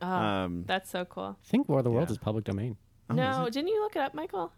[0.00, 1.36] oh, um, that's so cool.
[1.44, 2.14] I think War of the Worlds Yeah.
[2.14, 2.76] is public domain.
[3.10, 4.52] Oh, no, didn't you look it up, Michael?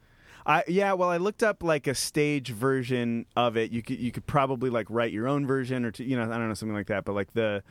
[0.46, 3.72] I yeah, well, I looked up like a stage version of it.
[3.72, 6.36] You could you could probably like write your own version or to, you know I
[6.38, 7.04] don't know something like that.
[7.06, 7.62] But like the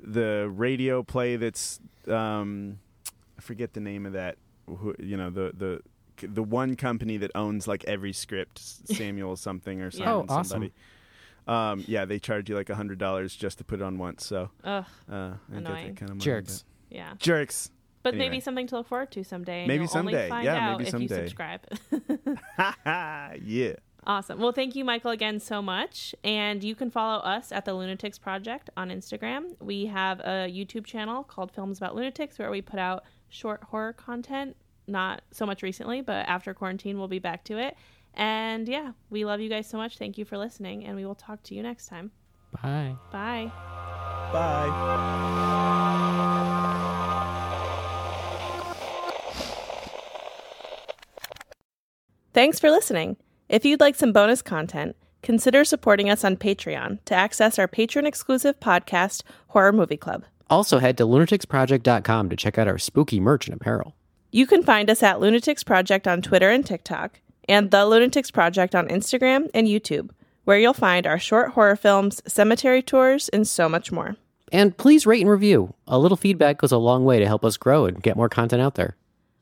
[0.00, 1.78] the radio play that's
[2.08, 2.78] um,
[3.38, 4.36] I forget the name of that.
[4.66, 8.58] Who, you know the the the one company that owns like every script,
[8.88, 10.06] Samuel something or something.
[10.06, 10.14] Yeah.
[10.14, 10.44] Oh, awesome.
[10.44, 10.72] somebody.
[11.46, 14.26] Um, yeah, they charge you like a hundred dollars just to put it on once.
[14.26, 15.86] So Ugh, uh, I get Annoying.
[15.86, 16.64] that kind of money, Jerks.
[16.90, 17.14] yeah.
[17.18, 17.70] jerks.
[18.02, 18.28] But Anyway.
[18.30, 19.60] maybe something to look forward to someday.
[19.60, 20.16] and Maybe you'll someday.
[20.16, 21.26] Only find Yeah, out maybe if you someday.
[21.28, 21.60] subscribe.
[23.44, 23.72] yeah.
[24.08, 24.38] Awesome.
[24.38, 26.14] Well, thank you, Michael, again so much.
[26.22, 29.56] And you can follow us at the Lunatics Project on Instagram.
[29.60, 33.02] We have a YouTube channel called Films About Lunatics where we put out
[33.36, 34.56] short horror content.
[34.88, 37.76] Not so much recently, but after quarantine, we'll be back to it.
[38.14, 39.98] And yeah, we love you guys so much.
[39.98, 42.10] Thank you for listening, and we will talk to you next time.
[42.62, 42.94] Bye.
[43.12, 43.52] Bye.
[44.32, 44.96] Bye.
[52.32, 53.16] Thanks for listening.
[53.48, 58.06] If you'd like some bonus content, consider supporting us on Patreon to access our patron
[58.06, 60.24] exclusive podcast, Horror Movie Club.
[60.48, 63.94] Also, head to lunaticsproject.com to check out our spooky merch and apparel.
[64.30, 68.74] You can find us at Lunatics Project on Twitter and TikTok, and The Lunatics Project
[68.74, 70.10] on Instagram and YouTube,
[70.44, 74.16] where you'll find our short horror films, cemetery tours, and so much more.
[74.52, 75.74] And please rate and review.
[75.88, 78.62] A little feedback goes a long way to help us grow and get more content
[78.62, 78.96] out there.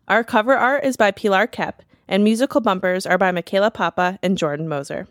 [0.09, 4.39] Our cover art is by Pilar Kep, and musical bumpers are by Michaela Papa and
[4.39, 5.09] Jordan Moser.